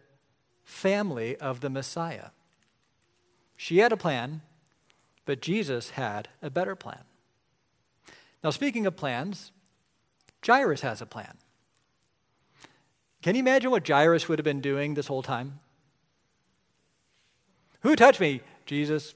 family 0.65 1.37
of 1.37 1.61
the 1.61 1.71
Messiah. 1.71 2.31
She 3.57 3.79
had 3.79 3.93
a 3.93 3.97
plan, 3.97 4.43
but 5.25 5.41
Jesus 5.41 5.91
had 5.91 6.29
a 6.43 6.51
better 6.51 6.75
plan. 6.75 7.05
Now, 8.43 8.51
speaking 8.51 8.87
of 8.87 8.97
plans, 8.97 9.53
Jairus 10.47 10.83
has 10.83 11.01
a 11.01 11.07
plan. 11.07 11.37
Can 13.23 13.35
you 13.35 13.41
imagine 13.41 13.71
what 13.71 13.87
Jairus 13.87 14.29
would 14.29 14.39
have 14.39 14.45
been 14.45 14.61
doing 14.61 14.95
this 14.95 15.07
whole 15.07 15.23
time? 15.23 15.61
Who 17.81 17.97
touched 17.97 18.21
me? 18.21 18.43
Jesus, 18.67 19.15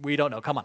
we 0.00 0.16
don't 0.16 0.30
know. 0.30 0.40
Come 0.40 0.58
on. 0.58 0.64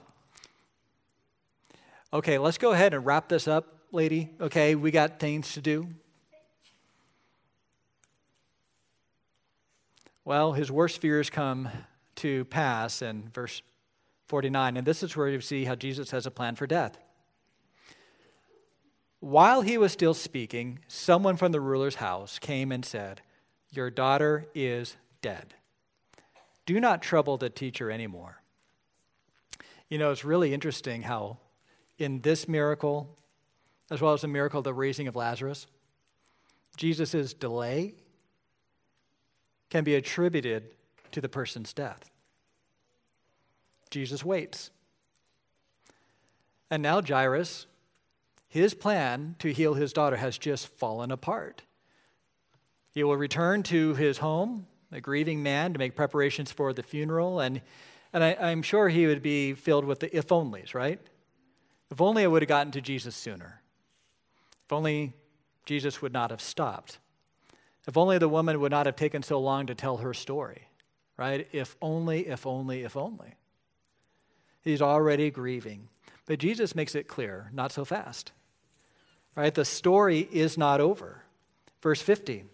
Okay, 2.13 2.37
let's 2.37 2.57
go 2.57 2.71
ahead 2.71 2.93
and 2.93 3.05
wrap 3.05 3.27
this 3.27 3.47
up, 3.47 3.79
lady. 3.91 4.29
Okay, 4.39 4.75
we 4.75 4.91
got 4.91 5.19
things 5.19 5.53
to 5.53 5.61
do. 5.61 5.87
Well, 10.23 10.53
his 10.53 10.71
worst 10.71 10.99
fears 10.99 11.29
come 11.29 11.69
to 12.17 12.45
pass 12.45 13.01
in 13.01 13.29
verse 13.33 13.61
49, 14.27 14.77
and 14.77 14.85
this 14.85 15.03
is 15.03 15.15
where 15.15 15.29
you 15.29 15.39
see 15.39 15.65
how 15.65 15.75
Jesus 15.75 16.11
has 16.11 16.25
a 16.25 16.31
plan 16.31 16.55
for 16.55 16.67
death. 16.67 16.97
While 19.27 19.59
he 19.59 19.77
was 19.77 19.91
still 19.91 20.13
speaking, 20.13 20.79
someone 20.87 21.35
from 21.35 21.51
the 21.51 21.59
ruler's 21.59 21.95
house 21.95 22.39
came 22.39 22.71
and 22.71 22.85
said, 22.85 23.19
Your 23.71 23.89
daughter 23.89 24.45
is 24.55 24.95
dead. 25.21 25.53
Do 26.65 26.79
not 26.79 27.01
trouble 27.01 27.35
the 27.35 27.49
teacher 27.49 27.91
anymore. 27.91 28.41
You 29.89 29.97
know, 29.97 30.11
it's 30.11 30.23
really 30.23 30.53
interesting 30.53 31.01
how 31.01 31.39
in 31.97 32.21
this 32.21 32.47
miracle, 32.47 33.17
as 33.91 33.99
well 33.99 34.13
as 34.13 34.21
the 34.21 34.29
miracle 34.29 34.59
of 34.59 34.63
the 34.63 34.73
raising 34.73 35.09
of 35.09 35.15
Lazarus, 35.17 35.67
Jesus' 36.77 37.33
delay 37.33 37.95
can 39.69 39.83
be 39.83 39.95
attributed 39.95 40.69
to 41.11 41.19
the 41.19 41.27
person's 41.27 41.73
death. 41.73 42.09
Jesus 43.89 44.23
waits. 44.23 44.71
And 46.71 46.81
now 46.81 47.01
Jairus 47.01 47.67
his 48.47 48.73
plan 48.73 49.35
to 49.39 49.51
heal 49.51 49.73
his 49.73 49.93
daughter 49.93 50.17
has 50.17 50.37
just 50.37 50.67
fallen 50.67 51.11
apart. 51.11 51.63
He 52.91 53.03
will 53.03 53.17
return 53.17 53.63
to 53.63 53.93
his 53.95 54.19
home, 54.19 54.67
a 54.91 55.01
grieving 55.01 55.43
man, 55.43 55.73
to 55.73 55.79
make 55.79 55.95
preparations 55.95 56.51
for 56.51 56.73
the 56.73 56.83
funeral. 56.83 57.39
And, 57.39 57.61
and 58.13 58.23
I, 58.23 58.35
I'm 58.39 58.61
sure 58.61 58.89
he 58.89 59.05
would 59.05 59.21
be 59.21 59.53
filled 59.53 59.85
with 59.85 59.99
the 59.99 60.15
if 60.15 60.27
onlys, 60.27 60.73
right? 60.73 60.99
If 61.91 62.01
only 62.01 62.23
I 62.23 62.27
would 62.27 62.41
have 62.41 62.49
gotten 62.49 62.71
to 62.71 62.81
Jesus 62.81 63.15
sooner. 63.15 63.61
If 64.65 64.73
only 64.73 65.13
Jesus 65.65 66.01
would 66.01 66.13
not 66.13 66.31
have 66.31 66.41
stopped. 66.41 66.99
If 67.87 67.97
only 67.97 68.17
the 68.17 68.29
woman 68.29 68.59
would 68.59 68.71
not 68.71 68.85
have 68.85 68.95
taken 68.95 69.23
so 69.23 69.39
long 69.39 69.67
to 69.67 69.75
tell 69.75 69.97
her 69.97 70.13
story, 70.13 70.67
right? 71.15 71.47
If 71.51 71.75
only, 71.81 72.27
if 72.27 72.45
only, 72.45 72.83
if 72.83 72.97
only. 72.97 73.35
He's 74.61 74.81
already 74.81 75.31
grieving. 75.31 75.89
But 76.25 76.39
Jesus 76.39 76.75
makes 76.75 76.95
it 76.95 77.07
clear 77.07 77.49
not 77.53 77.71
so 77.71 77.85
fast. 77.85 78.31
Right? 79.37 79.53
The 79.53 79.65
story 79.65 80.27
is 80.31 80.57
not 80.57 80.81
over. 80.81 81.21
Verse 81.79 82.01
50. 82.01 82.45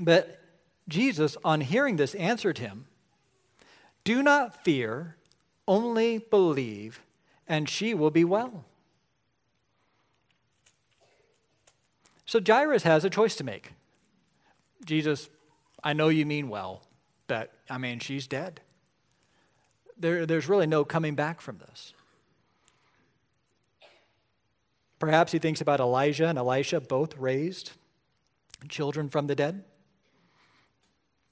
But 0.00 0.40
Jesus, 0.88 1.36
on 1.44 1.60
hearing 1.60 1.96
this, 1.96 2.14
answered 2.14 2.56
him 2.56 2.86
Do 4.02 4.22
not 4.22 4.64
fear, 4.64 5.16
only 5.68 6.16
believe, 6.16 7.02
and 7.46 7.68
she 7.68 7.92
will 7.92 8.10
be 8.10 8.24
well. 8.24 8.64
So 12.24 12.40
Jairus 12.44 12.84
has 12.84 13.04
a 13.04 13.10
choice 13.10 13.36
to 13.36 13.44
make. 13.44 13.72
Jesus, 14.86 15.28
I 15.84 15.92
know 15.92 16.08
you 16.08 16.24
mean 16.24 16.48
well, 16.48 16.84
but 17.26 17.52
I 17.68 17.76
mean, 17.76 17.98
she's 17.98 18.26
dead. 18.26 18.62
There, 19.98 20.24
there's 20.24 20.48
really 20.48 20.66
no 20.66 20.86
coming 20.86 21.14
back 21.14 21.42
from 21.42 21.58
this. 21.58 21.92
Perhaps 25.02 25.32
he 25.32 25.40
thinks 25.40 25.60
about 25.60 25.80
Elijah 25.80 26.28
and 26.28 26.38
Elisha, 26.38 26.80
both 26.80 27.16
raised 27.18 27.72
children 28.68 29.08
from 29.08 29.26
the 29.26 29.34
dead. 29.34 29.64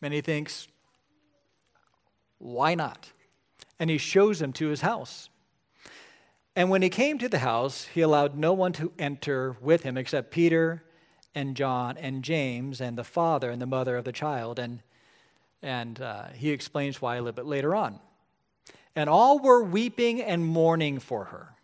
And 0.02 0.12
he 0.12 0.20
thinks, 0.20 0.66
why 2.38 2.74
not? 2.74 3.12
And 3.78 3.88
he 3.88 3.96
shows 3.96 4.42
him 4.42 4.52
to 4.54 4.70
his 4.70 4.80
house. 4.80 5.28
And 6.56 6.68
when 6.68 6.82
he 6.82 6.88
came 6.88 7.16
to 7.18 7.28
the 7.28 7.38
house, 7.38 7.84
he 7.84 8.00
allowed 8.00 8.36
no 8.36 8.52
one 8.52 8.72
to 8.72 8.90
enter 8.98 9.56
with 9.60 9.84
him 9.84 9.96
except 9.96 10.32
Peter 10.32 10.82
and 11.32 11.54
John 11.54 11.96
and 11.96 12.24
James 12.24 12.80
and 12.80 12.98
the 12.98 13.04
father 13.04 13.52
and 13.52 13.62
the 13.62 13.66
mother 13.66 13.96
of 13.96 14.04
the 14.04 14.10
child. 14.10 14.58
And, 14.58 14.82
and 15.62 16.00
uh, 16.00 16.30
he 16.34 16.50
explains 16.50 17.00
why 17.00 17.14
a 17.14 17.20
little 17.20 17.36
bit 17.36 17.46
later 17.46 17.76
on. 17.76 18.00
And 18.96 19.08
all 19.08 19.38
were 19.38 19.62
weeping 19.62 20.20
and 20.20 20.44
mourning 20.44 20.98
for 20.98 21.26
her. 21.26 21.54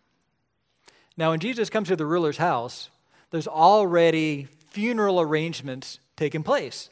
Now, 1.17 1.31
when 1.31 1.39
Jesus 1.39 1.69
comes 1.69 1.87
to 1.87 1.95
the 1.95 2.05
ruler's 2.05 2.37
house, 2.37 2.89
there's 3.31 3.47
already 3.47 4.47
funeral 4.69 5.19
arrangements 5.19 5.99
taking 6.15 6.43
place. 6.43 6.89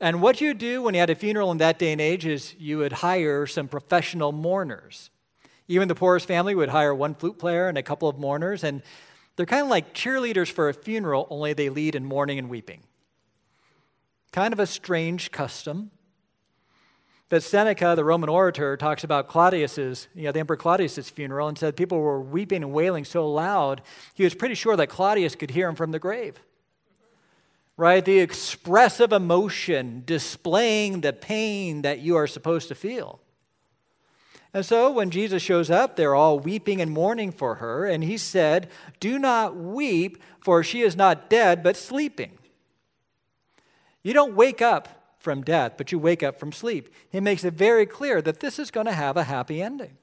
And 0.00 0.20
what 0.20 0.40
you 0.40 0.52
do 0.52 0.82
when 0.82 0.94
you 0.94 1.00
had 1.00 1.10
a 1.10 1.14
funeral 1.14 1.52
in 1.52 1.58
that 1.58 1.78
day 1.78 1.92
and 1.92 2.00
age 2.00 2.26
is 2.26 2.54
you 2.58 2.78
would 2.78 2.94
hire 2.94 3.46
some 3.46 3.68
professional 3.68 4.32
mourners. 4.32 5.10
Even 5.68 5.86
the 5.88 5.94
poorest 5.94 6.26
family 6.26 6.54
would 6.54 6.70
hire 6.70 6.94
one 6.94 7.14
flute 7.14 7.38
player 7.38 7.68
and 7.68 7.78
a 7.78 7.82
couple 7.82 8.08
of 8.08 8.18
mourners, 8.18 8.64
and 8.64 8.82
they're 9.36 9.46
kind 9.46 9.62
of 9.62 9.68
like 9.68 9.94
cheerleaders 9.94 10.50
for 10.50 10.68
a 10.68 10.74
funeral, 10.74 11.28
only 11.30 11.52
they 11.52 11.68
lead 11.68 11.94
in 11.94 12.04
mourning 12.04 12.38
and 12.38 12.48
weeping. 12.48 12.82
Kind 14.32 14.52
of 14.52 14.58
a 14.58 14.66
strange 14.66 15.30
custom. 15.30 15.92
But 17.30 17.44
Seneca, 17.44 17.94
the 17.94 18.04
Roman 18.04 18.28
orator, 18.28 18.76
talks 18.76 19.04
about 19.04 19.28
Claudius's, 19.28 20.08
you 20.16 20.24
know, 20.24 20.32
the 20.32 20.40
Emperor 20.40 20.56
Claudius's 20.56 21.08
funeral 21.08 21.46
and 21.46 21.56
said 21.56 21.76
people 21.76 22.00
were 22.00 22.20
weeping 22.20 22.64
and 22.64 22.72
wailing 22.72 23.04
so 23.04 23.30
loud, 23.30 23.82
he 24.14 24.24
was 24.24 24.34
pretty 24.34 24.56
sure 24.56 24.76
that 24.76 24.88
Claudius 24.88 25.36
could 25.36 25.52
hear 25.52 25.68
him 25.68 25.76
from 25.76 25.92
the 25.92 26.00
grave. 26.00 26.40
Right? 27.76 28.04
The 28.04 28.18
expressive 28.18 29.12
emotion 29.12 30.02
displaying 30.04 31.02
the 31.02 31.12
pain 31.12 31.82
that 31.82 32.00
you 32.00 32.16
are 32.16 32.26
supposed 32.26 32.66
to 32.66 32.74
feel. 32.74 33.20
And 34.52 34.66
so 34.66 34.90
when 34.90 35.10
Jesus 35.10 35.40
shows 35.40 35.70
up, 35.70 35.94
they're 35.94 36.16
all 36.16 36.40
weeping 36.40 36.80
and 36.80 36.90
mourning 36.90 37.30
for 37.30 37.54
her, 37.54 37.86
and 37.86 38.02
he 38.02 38.18
said, 38.18 38.68
Do 38.98 39.20
not 39.20 39.56
weep, 39.56 40.20
for 40.40 40.64
she 40.64 40.80
is 40.80 40.96
not 40.96 41.30
dead, 41.30 41.62
but 41.62 41.76
sleeping. 41.76 42.38
You 44.02 44.14
don't 44.14 44.34
wake 44.34 44.60
up 44.60 44.99
from 45.20 45.42
death, 45.42 45.74
but 45.76 45.92
you 45.92 45.98
wake 45.98 46.22
up 46.22 46.40
from 46.40 46.50
sleep. 46.50 46.88
He 47.10 47.20
makes 47.20 47.44
it 47.44 47.54
very 47.54 47.86
clear 47.86 48.20
that 48.22 48.40
this 48.40 48.58
is 48.58 48.70
going 48.70 48.86
to 48.86 48.92
have 48.92 49.16
a 49.16 49.24
happy 49.24 49.62
ending. 49.62 49.98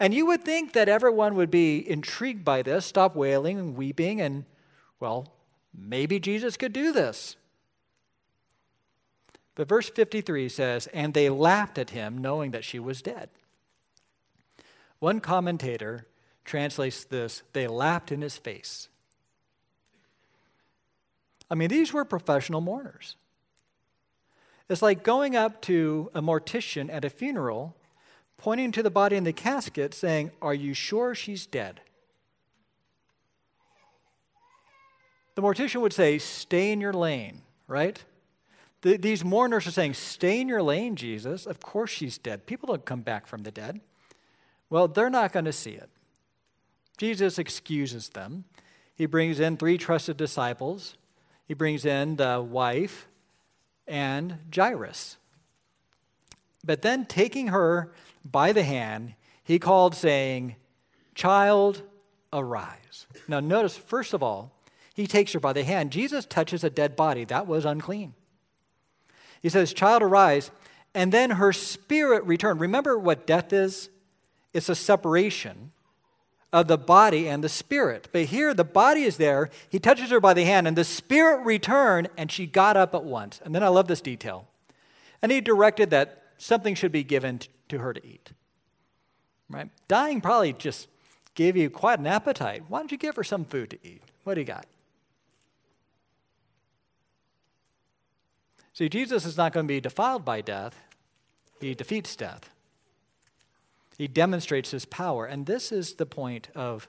And 0.00 0.14
you 0.14 0.26
would 0.26 0.42
think 0.42 0.72
that 0.72 0.88
everyone 0.88 1.34
would 1.34 1.50
be 1.50 1.88
intrigued 1.88 2.44
by 2.44 2.62
this, 2.62 2.86
stop 2.86 3.14
wailing 3.14 3.58
and 3.58 3.76
weeping, 3.76 4.20
and, 4.20 4.46
well, 4.98 5.34
maybe 5.76 6.18
Jesus 6.18 6.56
could 6.56 6.72
do 6.72 6.90
this. 6.90 7.36
But 9.54 9.68
verse 9.68 9.90
53 9.90 10.48
says, 10.48 10.86
And 10.88 11.12
they 11.12 11.28
laughed 11.28 11.76
at 11.76 11.90
him, 11.90 12.16
knowing 12.16 12.52
that 12.52 12.64
she 12.64 12.78
was 12.78 13.02
dead. 13.02 13.28
One 15.00 15.20
commentator 15.20 16.06
translates 16.46 17.04
this, 17.04 17.42
they 17.52 17.66
laughed 17.66 18.10
in 18.10 18.22
his 18.22 18.38
face. 18.38 18.88
I 21.50 21.54
mean, 21.56 21.68
these 21.68 21.92
were 21.92 22.06
professional 22.06 22.62
mourners. 22.62 23.16
It's 24.70 24.82
like 24.82 25.02
going 25.02 25.34
up 25.34 25.60
to 25.62 26.12
a 26.14 26.22
mortician 26.22 26.92
at 26.92 27.04
a 27.04 27.10
funeral, 27.10 27.74
pointing 28.36 28.70
to 28.70 28.84
the 28.84 28.90
body 28.90 29.16
in 29.16 29.24
the 29.24 29.32
casket, 29.32 29.92
saying, 29.92 30.30
Are 30.40 30.54
you 30.54 30.74
sure 30.74 31.12
she's 31.12 31.44
dead? 31.44 31.80
The 35.34 35.42
mortician 35.42 35.80
would 35.80 35.92
say, 35.92 36.18
Stay 36.18 36.70
in 36.70 36.80
your 36.80 36.92
lane, 36.92 37.42
right? 37.66 38.02
The, 38.82 38.96
these 38.96 39.24
mourners 39.24 39.66
are 39.66 39.72
saying, 39.72 39.94
Stay 39.94 40.40
in 40.40 40.46
your 40.46 40.62
lane, 40.62 40.94
Jesus. 40.94 41.46
Of 41.46 41.58
course 41.58 41.90
she's 41.90 42.16
dead. 42.16 42.46
People 42.46 42.68
don't 42.68 42.84
come 42.84 43.00
back 43.00 43.26
from 43.26 43.42
the 43.42 43.50
dead. 43.50 43.80
Well, 44.70 44.86
they're 44.86 45.10
not 45.10 45.32
going 45.32 45.46
to 45.46 45.52
see 45.52 45.72
it. 45.72 45.90
Jesus 46.96 47.40
excuses 47.40 48.10
them. 48.10 48.44
He 48.94 49.06
brings 49.06 49.40
in 49.40 49.56
three 49.56 49.78
trusted 49.78 50.16
disciples. 50.16 50.96
He 51.48 51.54
brings 51.54 51.84
in 51.84 52.14
the 52.14 52.40
wife 52.40 53.08
and 53.90 54.38
Jairus. 54.54 55.18
But 56.64 56.82
then, 56.82 57.04
taking 57.04 57.48
her 57.48 57.92
by 58.24 58.52
the 58.52 58.62
hand, 58.62 59.14
he 59.42 59.58
called, 59.58 59.94
saying, 59.94 60.56
Child, 61.14 61.82
arise. 62.32 63.06
Now, 63.26 63.40
notice, 63.40 63.76
first 63.76 64.14
of 64.14 64.22
all, 64.22 64.52
he 64.94 65.06
takes 65.06 65.32
her 65.32 65.40
by 65.40 65.52
the 65.52 65.64
hand. 65.64 65.90
Jesus 65.90 66.24
touches 66.24 66.62
a 66.62 66.70
dead 66.70 66.94
body. 66.94 67.24
That 67.24 67.46
was 67.46 67.64
unclean. 67.64 68.14
He 69.42 69.48
says, 69.48 69.72
Child, 69.72 70.02
arise. 70.02 70.50
And 70.94 71.12
then 71.12 71.32
her 71.32 71.52
spirit 71.52 72.24
returned. 72.24 72.60
Remember 72.60 72.98
what 72.98 73.26
death 73.26 73.52
is? 73.52 73.88
It's 74.52 74.68
a 74.68 74.74
separation 74.74 75.72
of 76.52 76.66
the 76.66 76.78
body 76.78 77.28
and 77.28 77.44
the 77.44 77.48
spirit. 77.48 78.08
But 78.12 78.26
here, 78.26 78.52
the 78.54 78.64
body 78.64 79.04
is 79.04 79.16
there. 79.16 79.50
He 79.68 79.78
touches 79.78 80.10
her 80.10 80.20
by 80.20 80.34
the 80.34 80.44
hand, 80.44 80.66
and 80.66 80.76
the 80.76 80.84
spirit 80.84 81.44
returned, 81.44 82.08
and 82.16 82.30
she 82.30 82.46
got 82.46 82.76
up 82.76 82.94
at 82.94 83.04
once. 83.04 83.40
And 83.44 83.54
then 83.54 83.62
I 83.62 83.68
love 83.68 83.86
this 83.86 84.00
detail. 84.00 84.48
And 85.22 85.30
he 85.30 85.40
directed 85.40 85.90
that 85.90 86.22
something 86.38 86.74
should 86.74 86.92
be 86.92 87.04
given 87.04 87.40
to 87.68 87.78
her 87.78 87.92
to 87.92 88.04
eat. 88.06 88.32
Right? 89.48 89.68
Dying 89.88 90.20
probably 90.20 90.52
just 90.52 90.88
gave 91.34 91.56
you 91.56 91.70
quite 91.70 91.98
an 91.98 92.06
appetite. 92.06 92.64
Why 92.68 92.78
don't 92.80 92.92
you 92.92 92.98
give 92.98 93.16
her 93.16 93.24
some 93.24 93.44
food 93.44 93.70
to 93.70 93.78
eat? 93.82 94.02
What 94.24 94.34
do 94.34 94.40
you 94.40 94.46
got? 94.46 94.66
See, 98.72 98.88
Jesus 98.88 99.24
is 99.24 99.36
not 99.36 99.52
going 99.52 99.66
to 99.66 99.68
be 99.68 99.80
defiled 99.80 100.24
by 100.24 100.40
death, 100.40 100.76
he 101.60 101.74
defeats 101.74 102.16
death. 102.16 102.48
He 104.00 104.08
demonstrates 104.08 104.70
his 104.70 104.86
power. 104.86 105.26
And 105.26 105.44
this 105.44 105.70
is 105.70 105.96
the 105.96 106.06
point 106.06 106.48
of 106.54 106.88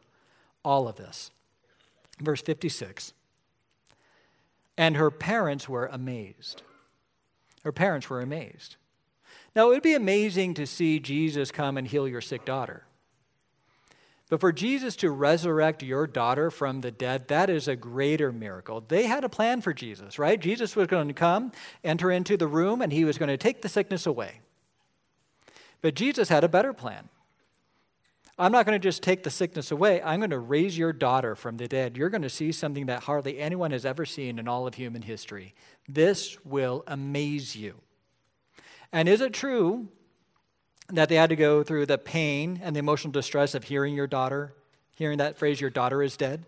all 0.63 0.87
of 0.87 0.95
this. 0.95 1.29
Verse 2.21 2.41
56 2.41 3.11
And 4.77 4.95
her 4.95 5.11
parents 5.11 5.67
were 5.67 5.87
amazed. 5.87 6.61
Her 7.65 7.73
parents 7.73 8.09
were 8.09 8.21
amazed. 8.21 8.77
Now, 9.53 9.65
it 9.65 9.71
would 9.71 9.83
be 9.83 9.93
amazing 9.93 10.53
to 10.53 10.65
see 10.65 11.01
Jesus 11.01 11.51
come 11.51 11.77
and 11.77 11.85
heal 11.85 12.07
your 12.07 12.21
sick 12.21 12.45
daughter. 12.45 12.85
But 14.29 14.39
for 14.39 14.53
Jesus 14.53 14.95
to 14.95 15.11
resurrect 15.11 15.83
your 15.83 16.07
daughter 16.07 16.49
from 16.49 16.79
the 16.79 16.91
dead, 16.91 17.27
that 17.27 17.49
is 17.49 17.67
a 17.67 17.75
greater 17.75 18.31
miracle. 18.31 18.85
They 18.87 19.07
had 19.07 19.25
a 19.25 19.29
plan 19.29 19.59
for 19.59 19.73
Jesus, 19.73 20.17
right? 20.17 20.39
Jesus 20.39 20.77
was 20.77 20.87
going 20.87 21.09
to 21.09 21.13
come, 21.13 21.51
enter 21.83 22.09
into 22.09 22.37
the 22.37 22.47
room, 22.47 22.81
and 22.81 22.93
he 22.93 23.03
was 23.03 23.17
going 23.17 23.27
to 23.27 23.35
take 23.35 23.61
the 23.61 23.67
sickness 23.67 24.05
away. 24.05 24.39
But 25.81 25.95
Jesus 25.95 26.29
had 26.29 26.43
a 26.43 26.49
better 26.49 26.73
plan. 26.73 27.09
I'm 28.37 28.51
not 28.51 28.65
going 28.65 28.79
to 28.79 28.83
just 28.83 29.03
take 29.03 29.23
the 29.23 29.29
sickness 29.29 29.71
away. 29.71 30.01
I'm 30.01 30.19
going 30.19 30.31
to 30.31 30.39
raise 30.39 30.77
your 30.77 30.93
daughter 30.93 31.35
from 31.35 31.57
the 31.57 31.67
dead. 31.67 31.97
You're 31.97 32.09
going 32.09 32.21
to 32.23 32.29
see 32.29 32.51
something 32.51 32.87
that 32.87 33.03
hardly 33.03 33.39
anyone 33.39 33.71
has 33.71 33.85
ever 33.85 34.05
seen 34.05 34.39
in 34.39 34.47
all 34.47 34.65
of 34.65 34.75
human 34.75 35.03
history. 35.03 35.53
This 35.87 36.43
will 36.43 36.83
amaze 36.87 37.55
you. 37.55 37.75
And 38.91 39.07
is 39.07 39.21
it 39.21 39.33
true 39.33 39.89
that 40.89 41.07
they 41.07 41.15
had 41.15 41.29
to 41.29 41.35
go 41.35 41.61
through 41.61 41.85
the 41.85 41.97
pain 41.97 42.59
and 42.63 42.75
the 42.75 42.79
emotional 42.79 43.11
distress 43.11 43.53
of 43.53 43.65
hearing 43.65 43.93
your 43.93 44.07
daughter, 44.07 44.53
hearing 44.95 45.19
that 45.19 45.37
phrase, 45.37 45.61
your 45.61 45.69
daughter 45.69 46.01
is 46.01 46.17
dead? 46.17 46.45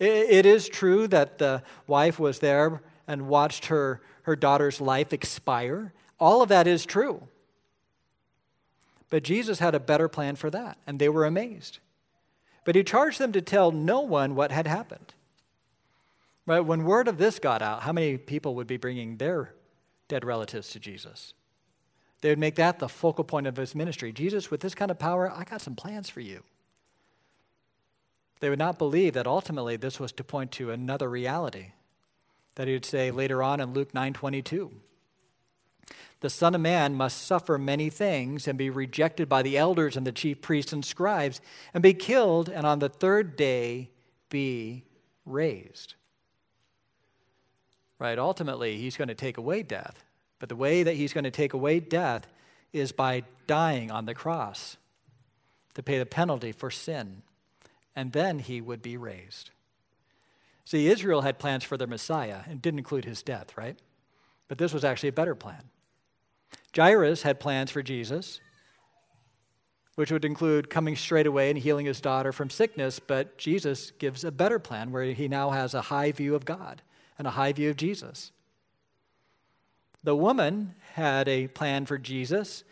It 0.00 0.44
is 0.44 0.68
true 0.68 1.06
that 1.08 1.38
the 1.38 1.62
wife 1.86 2.18
was 2.18 2.40
there 2.40 2.82
and 3.06 3.28
watched 3.28 3.66
her, 3.66 4.00
her 4.22 4.34
daughter's 4.34 4.80
life 4.80 5.12
expire. 5.12 5.92
All 6.18 6.42
of 6.42 6.48
that 6.48 6.66
is 6.66 6.84
true. 6.84 7.28
But 9.12 9.24
Jesus 9.24 9.58
had 9.58 9.74
a 9.74 9.78
better 9.78 10.08
plan 10.08 10.36
for 10.36 10.48
that, 10.48 10.78
and 10.86 10.98
they 10.98 11.10
were 11.10 11.26
amazed. 11.26 11.80
But 12.64 12.76
he 12.76 12.82
charged 12.82 13.18
them 13.18 13.30
to 13.32 13.42
tell 13.42 13.70
no 13.70 14.00
one 14.00 14.34
what 14.34 14.50
had 14.50 14.66
happened. 14.66 15.12
Right? 16.46 16.60
When 16.60 16.84
word 16.84 17.08
of 17.08 17.18
this 17.18 17.38
got 17.38 17.60
out, 17.60 17.82
how 17.82 17.92
many 17.92 18.16
people 18.16 18.54
would 18.54 18.66
be 18.66 18.78
bringing 18.78 19.18
their 19.18 19.52
dead 20.08 20.24
relatives 20.24 20.70
to 20.70 20.80
Jesus? 20.80 21.34
They 22.22 22.30
would 22.30 22.38
make 22.38 22.54
that 22.54 22.78
the 22.78 22.88
focal 22.88 23.22
point 23.22 23.46
of 23.46 23.56
his 23.56 23.74
ministry. 23.74 24.12
Jesus, 24.12 24.50
with 24.50 24.62
this 24.62 24.74
kind 24.74 24.90
of 24.90 24.98
power, 24.98 25.30
I 25.30 25.44
got 25.44 25.60
some 25.60 25.76
plans 25.76 26.08
for 26.08 26.20
you. 26.20 26.42
They 28.40 28.48
would 28.48 28.58
not 28.58 28.78
believe 28.78 29.12
that 29.12 29.26
ultimately 29.26 29.76
this 29.76 30.00
was 30.00 30.12
to 30.12 30.24
point 30.24 30.52
to 30.52 30.70
another 30.70 31.10
reality 31.10 31.72
that 32.54 32.66
he 32.66 32.72
would 32.72 32.86
say 32.86 33.10
later 33.10 33.42
on 33.42 33.60
in 33.60 33.74
Luke 33.74 33.92
9:22 33.92 34.70
the 36.22 36.30
Son 36.30 36.54
of 36.54 36.60
Man 36.60 36.94
must 36.94 37.26
suffer 37.26 37.58
many 37.58 37.90
things 37.90 38.46
and 38.46 38.56
be 38.56 38.70
rejected 38.70 39.28
by 39.28 39.42
the 39.42 39.58
elders 39.58 39.96
and 39.96 40.06
the 40.06 40.12
chief 40.12 40.40
priests 40.40 40.72
and 40.72 40.84
scribes 40.84 41.40
and 41.74 41.82
be 41.82 41.92
killed 41.92 42.48
and 42.48 42.64
on 42.64 42.78
the 42.78 42.88
third 42.88 43.36
day 43.36 43.90
be 44.30 44.84
raised. 45.26 45.96
Right? 47.98 48.18
Ultimately, 48.18 48.76
he's 48.76 48.96
going 48.96 49.08
to 49.08 49.16
take 49.16 49.36
away 49.36 49.64
death. 49.64 50.04
But 50.38 50.48
the 50.48 50.56
way 50.56 50.84
that 50.84 50.94
he's 50.94 51.12
going 51.12 51.24
to 51.24 51.30
take 51.30 51.54
away 51.54 51.80
death 51.80 52.28
is 52.72 52.92
by 52.92 53.24
dying 53.48 53.90
on 53.90 54.06
the 54.06 54.14
cross 54.14 54.76
to 55.74 55.82
pay 55.82 55.98
the 55.98 56.06
penalty 56.06 56.52
for 56.52 56.70
sin, 56.70 57.22
and 57.96 58.12
then 58.12 58.38
he 58.38 58.60
would 58.60 58.80
be 58.80 58.96
raised. 58.96 59.50
See, 60.64 60.86
Israel 60.86 61.22
had 61.22 61.40
plans 61.40 61.64
for 61.64 61.76
their 61.76 61.88
Messiah 61.88 62.40
and 62.48 62.62
didn't 62.62 62.78
include 62.78 63.04
his 63.04 63.22
death, 63.22 63.56
right? 63.56 63.76
But 64.46 64.58
this 64.58 64.72
was 64.72 64.84
actually 64.84 65.08
a 65.08 65.12
better 65.12 65.34
plan. 65.34 65.62
Jairus 66.74 67.22
had 67.22 67.40
plans 67.40 67.70
for 67.70 67.82
Jesus, 67.82 68.40
which 69.94 70.10
would 70.10 70.24
include 70.24 70.70
coming 70.70 70.96
straight 70.96 71.26
away 71.26 71.50
and 71.50 71.58
healing 71.58 71.86
his 71.86 72.00
daughter 72.00 72.32
from 72.32 72.48
sickness, 72.48 72.98
but 72.98 73.36
Jesus 73.36 73.90
gives 73.92 74.24
a 74.24 74.32
better 74.32 74.58
plan 74.58 74.90
where 74.90 75.04
he 75.04 75.28
now 75.28 75.50
has 75.50 75.74
a 75.74 75.82
high 75.82 76.12
view 76.12 76.34
of 76.34 76.44
God 76.44 76.82
and 77.18 77.26
a 77.26 77.32
high 77.32 77.52
view 77.52 77.70
of 77.70 77.76
Jesus. 77.76 78.32
The 80.02 80.16
woman 80.16 80.74
had 80.94 81.28
a 81.28 81.48
plan 81.48 81.86
for 81.86 81.98
Jesus 81.98 82.64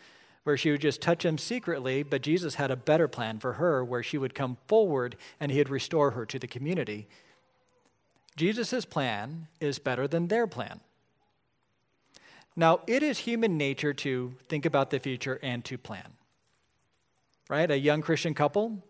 where 0.43 0.57
she 0.57 0.71
would 0.71 0.81
just 0.81 1.01
touch 1.01 1.23
him 1.23 1.37
secretly, 1.37 2.01
but 2.01 2.23
Jesus 2.23 2.55
had 2.55 2.71
a 2.71 2.75
better 2.75 3.07
plan 3.07 3.39
for 3.39 3.53
her 3.53 3.85
where 3.85 4.01
she 4.01 4.17
would 4.17 4.33
come 4.33 4.57
forward 4.67 5.15
and 5.39 5.51
he'd 5.51 5.69
restore 5.69 6.11
her 6.11 6.25
to 6.25 6.39
the 6.39 6.47
community. 6.47 7.07
Jesus' 8.35 8.85
plan 8.85 9.47
is 9.59 9.77
better 9.77 10.07
than 10.07 10.27
their 10.27 10.47
plan. 10.47 10.81
Now, 12.55 12.81
it 12.85 13.01
is 13.01 13.19
human 13.19 13.57
nature 13.57 13.93
to 13.93 14.35
think 14.49 14.65
about 14.65 14.89
the 14.89 14.99
future 14.99 15.39
and 15.41 15.63
to 15.65 15.77
plan. 15.77 16.13
Right? 17.49 17.69
A 17.69 17.77
young 17.77 18.01
Christian 18.01 18.33
couple, 18.33 18.83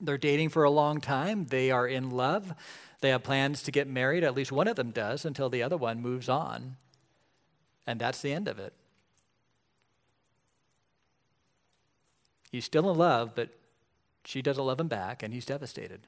they're 0.00 0.18
dating 0.18 0.50
for 0.50 0.64
a 0.64 0.70
long 0.70 1.00
time, 1.00 1.46
they 1.46 1.70
are 1.70 1.86
in 1.86 2.10
love, 2.10 2.54
they 3.00 3.10
have 3.10 3.22
plans 3.22 3.62
to 3.62 3.70
get 3.70 3.88
married, 3.88 4.24
at 4.24 4.34
least 4.34 4.52
one 4.52 4.68
of 4.68 4.76
them 4.76 4.90
does, 4.90 5.24
until 5.24 5.48
the 5.48 5.62
other 5.62 5.76
one 5.76 6.00
moves 6.00 6.28
on. 6.28 6.76
And 7.86 8.00
that's 8.00 8.22
the 8.22 8.32
end 8.32 8.48
of 8.48 8.58
it. 8.58 8.72
He's 12.50 12.64
still 12.64 12.90
in 12.90 12.98
love, 12.98 13.34
but 13.34 13.48
she 14.24 14.42
doesn't 14.42 14.64
love 14.64 14.78
him 14.78 14.88
back, 14.88 15.22
and 15.22 15.32
he's 15.32 15.46
devastated. 15.46 16.06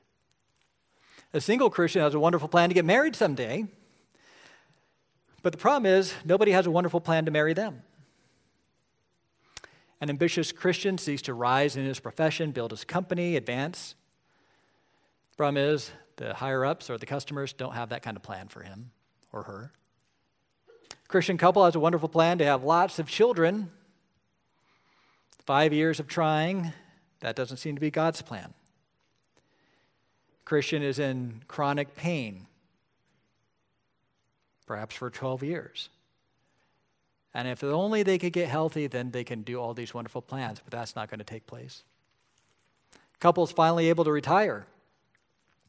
A 1.33 1.41
single 1.41 1.71
Christian 1.71 2.03
has 2.03 2.15
a 2.15 2.21
wonderful 2.21 2.49
plan 2.49 2.69
to 2.69 2.75
get 2.75 2.85
married 2.85 3.17
someday, 3.17 3.67
but 5.45 5.53
the 5.53 5.59
problem 5.59 5.85
is 5.85 6.15
nobody 6.25 6.53
has 6.53 6.65
a 6.65 6.71
wonderful 6.71 7.03
plan 7.03 7.27
to 7.27 7.31
marry 7.31 7.53
them. 7.53 7.83
An 10.01 10.09
ambitious 10.09 10.53
Christian 10.53 10.97
seeks 10.97 11.21
to 11.23 11.35
rise 11.35 11.77
in 11.77 11.85
his 11.85 12.01
profession, 12.01 12.51
build 12.51 12.71
his 12.71 12.83
company, 12.83 13.37
advance. 13.37 13.95
The 15.33 15.37
problem 15.37 15.63
is 15.63 15.91
the 16.17 16.33
higher 16.33 16.65
ups 16.65 16.89
or 16.89 16.97
the 16.97 17.05
customers 17.05 17.53
don't 17.53 17.75
have 17.75 17.91
that 17.91 18.03
kind 18.03 18.17
of 18.17 18.23
plan 18.23 18.49
for 18.49 18.63
him 18.63 18.91
or 19.33 19.43
her. 19.43 19.73
Christian 21.09 21.37
couple 21.37 21.63
has 21.67 21.75
a 21.75 21.81
wonderful 21.81 22.09
plan 22.09 22.39
to 22.39 22.45
have 22.47 22.65
lots 22.65 22.99
of 22.99 23.07
children. 23.07 23.71
Five 25.45 25.75
years 25.75 26.01
of 26.01 26.09
trying, 26.09 26.73
that 27.21 27.37
doesn't 27.37 27.59
seem 27.59 27.75
to 27.75 27.81
be 27.83 27.91
God's 27.91 28.23
plan. 28.23 28.55
Christian 30.47 30.83
is 30.83 30.99
in 30.99 31.43
chronic 31.49 31.97
pain, 31.97 32.47
perhaps 34.67 34.95
for 34.95 35.11
12 35.11 35.43
years. 35.43 35.89
And 37.35 37.49
if 37.49 37.65
only 37.65 38.03
they 38.03 38.19
could 38.19 38.33
get 38.33 38.49
healthy, 38.49 38.87
then 38.87 39.11
they 39.11 39.25
can 39.25 39.43
do 39.43 39.61
all 39.61 39.75
these 39.75 39.93
wonderful 39.93 40.23
plans, 40.23 40.61
but 40.65 40.71
that's 40.71 40.95
not 40.95 41.11
going 41.11 41.19
to 41.19 41.25
take 41.25 41.47
place. 41.47 41.83
Couples 43.19 43.51
finally 43.51 43.89
able 43.89 44.05
to 44.05 44.13
retire. 44.13 44.67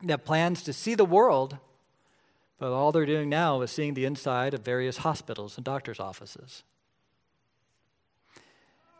They 0.04 0.14
have 0.14 0.26
plans 0.26 0.62
to 0.64 0.74
see 0.74 0.94
the 0.94 1.06
world, 1.06 1.58
but 2.60 2.72
all 2.72 2.92
they're 2.92 3.06
doing 3.06 3.30
now 3.30 3.62
is 3.62 3.72
seeing 3.72 3.96
the 3.96 4.06
inside 4.06 4.54
of 4.54 4.62
various 4.62 4.98
hospitals 4.98 5.58
and 5.58 5.66
doctors' 5.66 6.00
offices. 6.00 6.64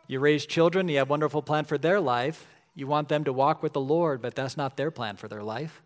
You 0.08 0.20
raise 0.20 0.46
children, 0.46 0.88
you 0.88 0.98
have 0.98 1.08
a 1.08 1.10
wonderful 1.10 1.42
plan 1.42 1.64
for 1.64 1.78
their 1.78 2.00
life. 2.00 2.46
You 2.74 2.86
want 2.86 3.08
them 3.08 3.24
to 3.24 3.32
walk 3.32 3.62
with 3.62 3.72
the 3.72 3.80
Lord, 3.80 4.20
but 4.20 4.34
that's 4.34 4.56
not 4.56 4.76
their 4.76 4.90
plan 4.90 5.16
for 5.16 5.28
their 5.28 5.42
life. 5.42 5.82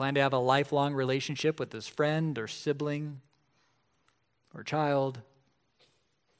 Plan 0.00 0.14
to 0.14 0.22
have 0.22 0.32
a 0.32 0.38
lifelong 0.38 0.94
relationship 0.94 1.60
with 1.60 1.72
this 1.72 1.86
friend 1.86 2.38
or 2.38 2.48
sibling 2.48 3.20
or 4.54 4.62
child, 4.62 5.20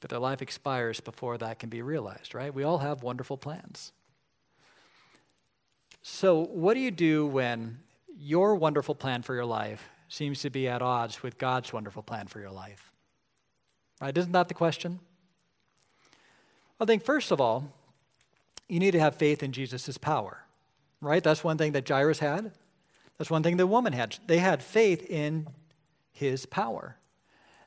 but 0.00 0.08
their 0.08 0.18
life 0.18 0.40
expires 0.40 0.98
before 1.00 1.36
that 1.36 1.58
can 1.58 1.68
be 1.68 1.82
realized, 1.82 2.34
right? 2.34 2.54
We 2.54 2.62
all 2.62 2.78
have 2.78 3.02
wonderful 3.02 3.36
plans. 3.36 3.92
So, 6.00 6.42
what 6.42 6.72
do 6.72 6.80
you 6.80 6.90
do 6.90 7.26
when 7.26 7.80
your 8.08 8.54
wonderful 8.54 8.94
plan 8.94 9.20
for 9.20 9.34
your 9.34 9.44
life 9.44 9.90
seems 10.08 10.40
to 10.40 10.48
be 10.48 10.66
at 10.66 10.80
odds 10.80 11.22
with 11.22 11.36
God's 11.36 11.70
wonderful 11.70 12.02
plan 12.02 12.28
for 12.28 12.40
your 12.40 12.50
life? 12.50 12.90
Right? 14.00 14.16
Isn't 14.16 14.32
that 14.32 14.48
the 14.48 14.54
question? 14.54 15.00
I 16.80 16.86
think, 16.86 17.04
first 17.04 17.30
of 17.30 17.42
all, 17.42 17.74
you 18.70 18.78
need 18.78 18.92
to 18.92 19.00
have 19.00 19.16
faith 19.16 19.42
in 19.42 19.52
Jesus' 19.52 19.98
power, 19.98 20.46
right? 21.02 21.22
That's 21.22 21.44
one 21.44 21.58
thing 21.58 21.72
that 21.72 21.86
Jairus 21.86 22.20
had. 22.20 22.52
That's 23.20 23.30
one 23.30 23.42
thing 23.42 23.58
the 23.58 23.66
woman 23.66 23.92
had. 23.92 24.16
They 24.26 24.38
had 24.38 24.62
faith 24.62 25.04
in 25.10 25.46
his 26.10 26.46
power. 26.46 26.96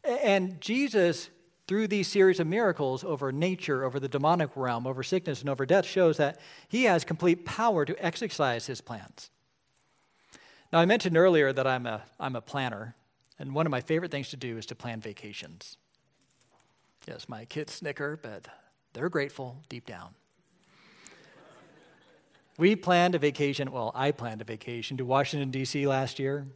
And 0.04 0.60
Jesus, 0.60 1.30
through 1.68 1.90
these 1.90 2.08
series 2.08 2.40
of 2.40 2.48
miracles 2.48 3.04
over 3.04 3.32
nature, 3.32 3.84
over 3.84 4.00
the 4.00 4.08
demonic 4.08 4.50
realm, 4.56 4.88
over 4.88 5.04
sickness, 5.04 5.42
and 5.42 5.52
over 5.52 5.64
death, 5.68 5.86
shows 5.86 6.18
that 6.18 6.40
he 6.68 6.86
has 6.86 7.04
complete 7.04 7.46
power 7.46 7.86
to 7.86 7.96
exercise 8.04 8.66
his 8.66 8.82
plans. 8.82 9.30
Now, 10.72 10.80
I 10.80 10.86
mentioned 10.86 11.18
earlier 11.18 11.54
that 11.54 11.68
I'm 11.68 11.86
a, 11.86 12.02
I'm 12.20 12.36
a 12.36 12.42
planner, 12.42 12.96
and 13.38 13.54
one 13.54 13.68
of 13.68 13.72
my 13.72 13.82
favorite 13.82 14.10
things 14.10 14.30
to 14.30 14.38
do 14.38 14.58
is 14.58 14.66
to 14.66 14.76
plan 14.76 15.02
vacations. 15.02 15.78
Yes, 17.08 17.30
my 17.30 17.46
kids 17.46 17.74
snicker, 17.74 18.18
but 18.20 18.48
they're 18.94 19.08
grateful 19.08 19.62
deep 19.70 19.86
down. 19.86 20.16
We 22.58 22.76
planned 22.76 23.16
a 23.16 23.20
vacation, 23.20 23.72
well, 23.72 23.92
I 23.96 24.12
planned 24.12 24.42
a 24.42 24.46
vacation 24.46 24.98
to 24.98 25.06
Washington, 25.06 25.50
D.C. 25.52 25.88
last 25.88 26.20
year. 26.20 26.48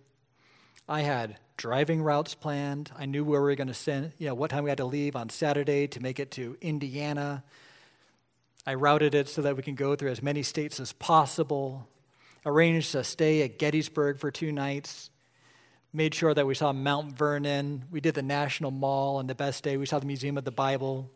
I 0.88 1.01
had 1.01 1.38
driving 1.57 2.01
routes 2.01 2.36
planned. 2.36 2.91
I 2.97 3.05
knew 3.05 3.25
where 3.25 3.41
we 3.41 3.49
were 3.49 3.55
going 3.55 3.67
to 3.67 3.73
send, 3.73 4.13
you 4.17 4.27
know, 4.27 4.36
what 4.36 4.51
time 4.51 4.63
we 4.63 4.69
had 4.69 4.77
to 4.77 4.86
leave 4.86 5.15
on 5.15 5.29
Saturday 5.29 5.88
to 5.88 5.99
make 5.99 6.19
it 6.19 6.31
to 6.31 6.55
Indiana. 6.62 7.43
I 8.65 8.75
routed 8.75 9.15
it 9.15 9.27
so 9.27 9.41
that 9.41 9.57
we 9.57 9.63
can 9.63 9.75
go 9.75 9.95
through 9.95 10.12
as 10.12 10.21
many 10.21 10.43
states 10.43 10.79
as 10.79 10.93
possible. 10.93 11.88
Arranged 12.45 12.93
a 12.95 13.03
stay 13.03 13.41
at 13.41 13.57
Gettysburg 13.57 14.19
for 14.19 14.29
two 14.29 14.51
nights. 14.51 15.10
Made 15.91 16.13
sure 16.13 16.33
that 16.33 16.45
we 16.45 16.53
saw 16.53 16.71
Mount 16.73 17.17
Vernon. 17.17 17.86
We 17.89 18.01
did 18.01 18.13
the 18.13 18.21
National 18.21 18.71
Mall 18.71 19.17
on 19.17 19.27
the 19.27 19.36
best 19.36 19.63
day. 19.63 19.77
We 19.77 19.86
saw 19.86 19.99
the 19.99 20.05
Museum 20.05 20.38
of 20.38 20.45
the 20.45 20.51
Bible. 20.51 21.10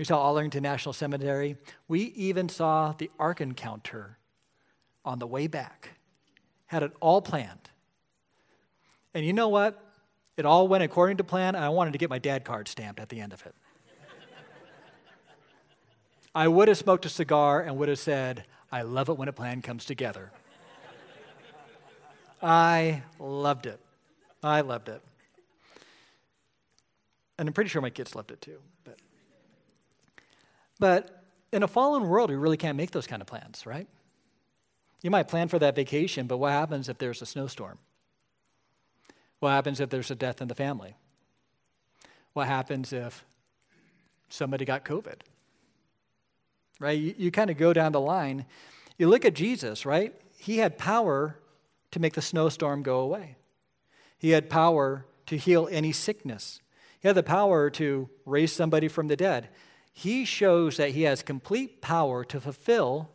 We 0.00 0.06
saw 0.06 0.28
Arlington 0.28 0.62
National 0.62 0.94
Cemetery. 0.94 1.58
We 1.86 2.04
even 2.16 2.48
saw 2.48 2.94
the 2.96 3.10
Ark 3.18 3.42
Encounter 3.42 4.16
on 5.04 5.18
the 5.18 5.26
way 5.26 5.46
back. 5.46 5.90
Had 6.64 6.82
it 6.82 6.92
all 7.00 7.20
planned. 7.20 7.68
And 9.12 9.26
you 9.26 9.34
know 9.34 9.48
what? 9.48 9.78
It 10.38 10.46
all 10.46 10.68
went 10.68 10.84
according 10.84 11.18
to 11.18 11.24
plan. 11.24 11.54
I 11.54 11.68
wanted 11.68 11.92
to 11.92 11.98
get 11.98 12.08
my 12.08 12.18
dad 12.18 12.46
card 12.46 12.66
stamped 12.66 12.98
at 12.98 13.10
the 13.10 13.20
end 13.20 13.34
of 13.34 13.44
it. 13.44 13.54
I 16.34 16.48
would 16.48 16.68
have 16.68 16.78
smoked 16.78 17.04
a 17.04 17.10
cigar 17.10 17.60
and 17.60 17.76
would 17.76 17.90
have 17.90 17.98
said, 17.98 18.46
I 18.72 18.80
love 18.80 19.10
it 19.10 19.18
when 19.18 19.28
a 19.28 19.34
plan 19.34 19.60
comes 19.60 19.84
together. 19.84 20.32
I 22.42 23.02
loved 23.18 23.66
it. 23.66 23.80
I 24.42 24.62
loved 24.62 24.88
it. 24.88 25.02
And 27.38 27.46
I'm 27.46 27.52
pretty 27.52 27.68
sure 27.68 27.82
my 27.82 27.90
kids 27.90 28.14
loved 28.14 28.30
it 28.30 28.40
too. 28.40 28.60
But 30.80 31.24
in 31.52 31.62
a 31.62 31.68
fallen 31.68 32.08
world, 32.08 32.30
we 32.30 32.36
really 32.36 32.56
can't 32.56 32.76
make 32.76 32.90
those 32.90 33.06
kind 33.06 33.22
of 33.22 33.28
plans, 33.28 33.66
right? 33.66 33.86
You 35.02 35.10
might 35.10 35.28
plan 35.28 35.48
for 35.48 35.58
that 35.58 35.76
vacation, 35.76 36.26
but 36.26 36.38
what 36.38 36.52
happens 36.52 36.88
if 36.88 36.98
there's 36.98 37.22
a 37.22 37.26
snowstorm? 37.26 37.78
What 39.38 39.50
happens 39.50 39.78
if 39.78 39.90
there's 39.90 40.10
a 40.10 40.14
death 40.14 40.40
in 40.40 40.48
the 40.48 40.54
family? 40.54 40.96
What 42.32 42.46
happens 42.46 42.92
if 42.92 43.24
somebody 44.28 44.64
got 44.64 44.84
COVID? 44.84 45.20
Right? 46.78 46.98
You, 46.98 47.14
you 47.16 47.30
kind 47.30 47.50
of 47.50 47.58
go 47.58 47.72
down 47.72 47.92
the 47.92 48.00
line. 48.00 48.46
You 48.98 49.08
look 49.08 49.24
at 49.24 49.34
Jesus, 49.34 49.84
right? 49.84 50.14
He 50.38 50.58
had 50.58 50.78
power 50.78 51.38
to 51.90 52.00
make 52.00 52.14
the 52.14 52.22
snowstorm 52.22 52.82
go 52.82 53.00
away, 53.00 53.36
he 54.16 54.30
had 54.30 54.48
power 54.48 55.04
to 55.26 55.36
heal 55.36 55.68
any 55.70 55.92
sickness, 55.92 56.60
he 57.00 57.08
had 57.08 57.16
the 57.16 57.22
power 57.22 57.68
to 57.70 58.08
raise 58.24 58.52
somebody 58.52 58.88
from 58.88 59.08
the 59.08 59.16
dead 59.16 59.50
he 60.00 60.24
shows 60.24 60.78
that 60.78 60.92
he 60.92 61.02
has 61.02 61.22
complete 61.22 61.82
power 61.82 62.24
to 62.24 62.40
fulfill 62.40 63.10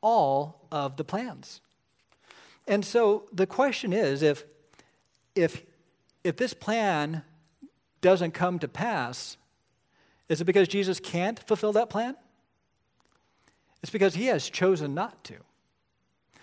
all 0.00 0.66
of 0.72 0.96
the 0.96 1.04
plans. 1.04 1.60
And 2.66 2.84
so 2.84 3.28
the 3.32 3.46
question 3.46 3.92
is 3.92 4.20
if, 4.20 4.44
if, 5.36 5.62
if 6.24 6.36
this 6.36 6.52
plan 6.52 7.22
doesn't 8.00 8.32
come 8.32 8.58
to 8.58 8.66
pass, 8.66 9.36
is 10.28 10.40
it 10.40 10.44
because 10.44 10.66
Jesus 10.66 10.98
can't 10.98 11.38
fulfill 11.38 11.72
that 11.74 11.88
plan? 11.88 12.16
It's 13.80 13.92
because 13.92 14.16
he 14.16 14.26
has 14.26 14.50
chosen 14.50 14.92
not 14.92 15.22
to. 15.24 15.36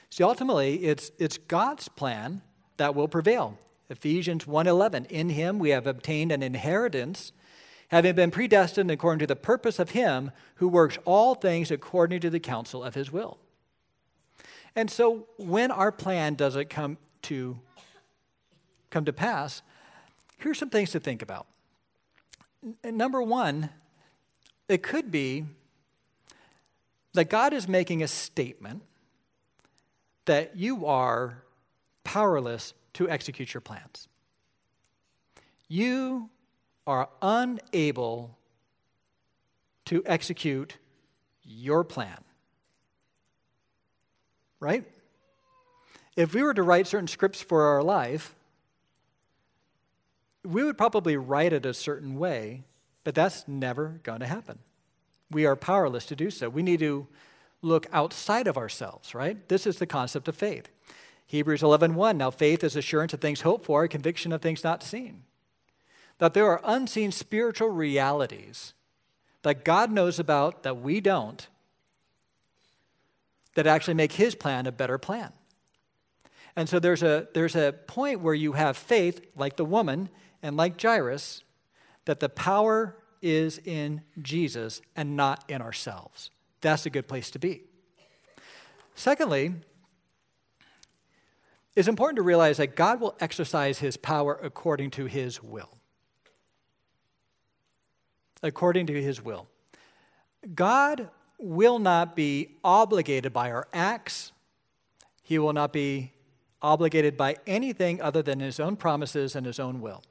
See, 0.09 0.23
ultimately, 0.23 0.85
it's, 0.85 1.11
it's 1.19 1.37
God's 1.37 1.89
plan 1.89 2.43
that 2.77 2.95
will 2.95 3.09
prevail. 3.09 3.57
Ephesians 3.89 4.45
1:11 4.45 5.07
In 5.07 5.31
him 5.31 5.59
we 5.59 5.71
have 5.71 5.85
obtained 5.85 6.31
an 6.31 6.41
inheritance 6.41 7.33
having 7.91 8.15
been 8.15 8.31
predestined 8.31 8.89
according 8.89 9.19
to 9.19 9.27
the 9.27 9.35
purpose 9.35 9.77
of 9.77 9.91
Him 9.91 10.31
who 10.55 10.67
works 10.67 10.97
all 11.05 11.35
things 11.35 11.69
according 11.69 12.21
to 12.21 12.29
the 12.29 12.39
counsel 12.39 12.83
of 12.83 12.95
His 12.95 13.11
will. 13.11 13.37
And 14.75 14.89
so 14.89 15.27
when 15.37 15.69
our 15.69 15.91
plan 15.91 16.35
doesn't 16.35 16.69
come 16.69 16.97
to 17.23 17.59
come 18.89 19.05
to 19.05 19.13
pass, 19.13 19.61
here's 20.37 20.57
some 20.57 20.69
things 20.69 20.91
to 20.91 20.99
think 20.99 21.21
about. 21.21 21.47
N- 22.83 22.97
number 22.97 23.21
1, 23.21 23.69
it 24.67 24.83
could 24.83 25.11
be 25.11 25.45
that 27.13 27.29
God 27.29 27.53
is 27.53 27.67
making 27.67 28.01
a 28.01 28.07
statement 28.07 28.83
that 30.25 30.55
you 30.55 30.85
are 30.85 31.43
powerless 32.03 32.73
to 32.93 33.09
execute 33.09 33.53
your 33.53 33.61
plans. 33.61 34.07
You 35.67 36.29
are 36.85 37.09
unable 37.21 38.37
to 39.85 40.03
execute 40.05 40.77
your 41.43 41.83
plan. 41.83 42.17
Right? 44.59 44.85
If 46.15 46.33
we 46.33 46.43
were 46.43 46.53
to 46.53 46.63
write 46.63 46.87
certain 46.87 47.07
scripts 47.07 47.41
for 47.41 47.63
our 47.63 47.81
life, 47.81 48.35
we 50.43 50.63
would 50.63 50.77
probably 50.77 51.17
write 51.17 51.53
it 51.53 51.65
a 51.65 51.73
certain 51.73 52.17
way, 52.17 52.63
but 53.03 53.15
that's 53.15 53.47
never 53.47 53.99
going 54.03 54.19
to 54.19 54.27
happen. 54.27 54.59
We 55.29 55.45
are 55.45 55.55
powerless 55.55 56.05
to 56.07 56.15
do 56.15 56.29
so. 56.29 56.49
We 56.49 56.63
need 56.63 56.79
to 56.79 57.07
look 57.61 57.87
outside 57.93 58.47
of 58.47 58.57
ourselves, 58.57 59.13
right? 59.15 59.47
This 59.47 59.65
is 59.65 59.77
the 59.77 59.85
concept 59.85 60.27
of 60.27 60.35
faith. 60.35 60.69
Hebrews 61.27 61.61
11:1 61.61 61.93
1, 61.93 62.17
Now 62.17 62.31
faith 62.31 62.63
is 62.63 62.75
assurance 62.75 63.13
of 63.13 63.21
things 63.21 63.41
hoped 63.41 63.65
for, 63.65 63.87
conviction 63.87 64.33
of 64.33 64.41
things 64.41 64.63
not 64.63 64.83
seen. 64.83 65.23
That 66.21 66.35
there 66.35 66.45
are 66.45 66.61
unseen 66.63 67.11
spiritual 67.11 67.69
realities 67.69 68.75
that 69.41 69.65
God 69.65 69.91
knows 69.91 70.19
about 70.19 70.61
that 70.61 70.79
we 70.79 71.01
don't 71.01 71.47
that 73.55 73.65
actually 73.65 73.95
make 73.95 74.11
his 74.11 74.35
plan 74.35 74.67
a 74.67 74.71
better 74.71 74.99
plan. 74.99 75.33
And 76.55 76.69
so 76.69 76.77
there's 76.77 77.01
a 77.01 77.27
there's 77.33 77.55
a 77.55 77.73
point 77.87 78.19
where 78.19 78.35
you 78.35 78.51
have 78.51 78.77
faith 78.77 79.25
like 79.35 79.55
the 79.55 79.65
woman 79.65 80.09
and 80.43 80.55
like 80.55 80.79
Jairus 80.79 81.43
that 82.05 82.19
the 82.19 82.29
power 82.29 82.97
is 83.23 83.57
in 83.65 84.01
Jesus 84.21 84.79
and 84.95 85.17
not 85.17 85.43
in 85.47 85.59
ourselves. 85.59 86.29
That's 86.61 86.85
a 86.85 86.91
good 86.91 87.07
place 87.07 87.31
to 87.31 87.39
be. 87.39 87.63
Secondly, 88.93 89.55
it's 91.75 91.87
important 91.87 92.17
to 92.17 92.21
realize 92.21 92.57
that 92.57 92.75
God 92.75 93.01
will 93.01 93.15
exercise 93.19 93.79
his 93.79 93.97
power 93.97 94.39
according 94.43 94.91
to 94.91 95.07
his 95.07 95.41
will. 95.41 95.80
According 98.43 98.87
to 98.87 99.01
his 99.01 99.21
will. 99.21 99.47
God 100.55 101.09
will 101.37 101.79
not 101.79 102.15
be 102.15 102.57
obligated 102.63 103.33
by 103.33 103.51
our 103.51 103.67
acts, 103.73 104.31
he 105.21 105.39
will 105.39 105.53
not 105.53 105.71
be 105.71 106.13
obligated 106.61 107.17
by 107.17 107.37
anything 107.47 108.01
other 108.01 108.21
than 108.21 108.39
his 108.39 108.59
own 108.59 108.75
promises 108.75 109.35
and 109.35 109.45
his 109.45 109.59
own 109.59 109.81
will. 109.81 110.03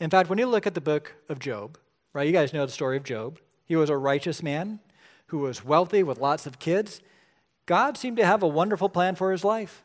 In 0.00 0.10
fact, 0.10 0.30
when 0.30 0.38
you 0.38 0.46
look 0.46 0.66
at 0.66 0.74
the 0.74 0.80
book 0.80 1.16
of 1.28 1.38
Job, 1.38 1.78
right, 2.12 2.26
you 2.26 2.32
guys 2.32 2.52
know 2.52 2.64
the 2.64 2.72
story 2.72 2.96
of 2.96 3.04
Job. 3.04 3.38
He 3.66 3.76
was 3.76 3.90
a 3.90 3.96
righteous 3.96 4.42
man 4.42 4.80
who 5.26 5.38
was 5.38 5.64
wealthy 5.64 6.02
with 6.02 6.18
lots 6.18 6.46
of 6.46 6.58
kids. 6.58 7.02
God 7.66 7.98
seemed 7.98 8.16
to 8.16 8.24
have 8.24 8.42
a 8.42 8.48
wonderful 8.48 8.88
plan 8.88 9.14
for 9.14 9.30
his 9.30 9.44
life 9.44 9.82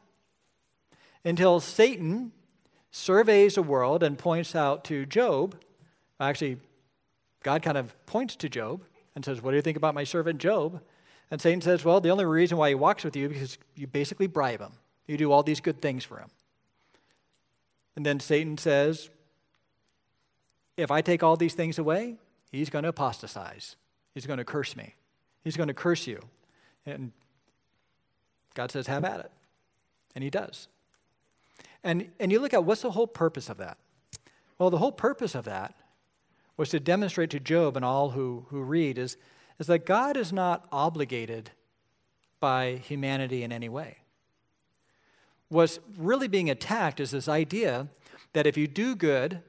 until 1.26 1.60
Satan 1.60 2.32
surveys 2.92 3.56
the 3.56 3.64
world 3.64 4.04
and 4.04 4.18
points 4.18 4.56
out 4.56 4.84
to 4.86 5.06
Job. 5.06 5.60
Actually, 6.20 6.60
God 7.44 7.62
kind 7.62 7.78
of 7.78 7.94
points 8.06 8.36
to 8.38 8.50
Job 8.50 8.84
and 9.16 9.24
says, 9.24 9.42
What 9.42 9.52
do 9.52 9.58
you 9.58 9.62
think 9.62 9.78
about 9.78 9.94
my 9.94 10.04
servant 10.04 10.40
Job? 10.40 10.82
And 11.30 11.42
Satan 11.42 11.62
says, 11.62 11.86
Well, 11.86 12.02
the 12.02 12.10
only 12.10 12.26
reason 12.26 12.58
why 12.58 12.70
he 12.70 12.76
walks 12.76 13.04
with 13.04 13.16
you 13.16 13.28
is 13.28 13.34
because 13.34 13.58
you 13.76 13.88
basically 13.88 14.28
bribe 14.28 14.62
him. 14.62 14.74
You 15.08 15.18
do 15.18 15.32
all 15.32 15.44
these 15.44 15.60
good 15.60 15.82
things 15.82 16.04
for 16.04 16.18
him. 16.18 16.30
And 17.96 18.06
then 18.06 18.20
Satan 18.20 18.58
says, 18.58 19.10
If 20.78 20.90
I 20.90 21.02
take 21.02 21.22
all 21.22 21.36
these 21.36 21.54
things 21.54 21.78
away, 21.78 22.16
he's 22.52 22.70
going 22.70 22.84
to 22.84 22.90
apostatize. 22.90 23.76
He's 24.14 24.26
going 24.26 24.38
to 24.38 24.46
curse 24.46 24.76
me. 24.76 24.96
He's 25.44 25.58
going 25.58 25.68
to 25.68 25.74
curse 25.74 26.08
you. 26.08 26.22
And 26.86 27.12
God 28.54 28.72
says, 28.72 28.88
Have 28.88 29.04
at 29.04 29.20
it. 29.20 29.32
And 30.16 30.24
he 30.24 30.30
does. 30.30 30.68
And, 31.84 32.10
and 32.20 32.32
you 32.32 32.40
look 32.40 32.54
at 32.54 32.64
what's 32.64 32.82
the 32.82 32.92
whole 32.92 33.08
purpose 33.08 33.50
of 33.50 33.58
that? 33.58 33.78
Well, 34.58 34.70
the 34.70 34.78
whole 34.78 34.92
purpose 34.92 35.36
of 35.36 35.46
that 35.46 35.76
was 36.58 36.70
to 36.70 36.80
demonstrate 36.80 37.30
to 37.32 37.40
Job 37.40 37.76
and 37.76 37.84
all 37.84 38.12
who, 38.12 38.46
who 38.50 38.62
read 38.62 38.98
is, 38.98 39.18
is 39.60 39.68
that 39.68 39.86
God 39.86 40.18
is 40.18 40.32
not 40.32 40.68
obligated 40.72 41.52
by 42.40 42.76
humanity 42.76 43.44
in 43.44 43.52
any 43.52 43.70
way. 43.70 43.98
What's 45.50 45.80
really 45.98 46.28
being 46.28 46.50
attacked 46.50 47.00
is 47.00 47.12
this 47.12 47.28
idea 47.28 47.88
that 48.34 48.48
if 48.48 48.58
you 48.58 48.68
do 48.68 48.96
good, 48.96 49.42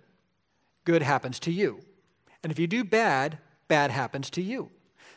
good 0.85 1.03
happens 1.03 1.41
to 1.41 1.53
you. 1.53 1.81
And 2.43 2.53
if 2.53 2.59
you 2.59 2.67
do 2.67 2.85
bad, 2.85 3.39
bad 3.69 3.91
happens 3.91 4.31
to 4.31 4.43
you. 4.43 4.71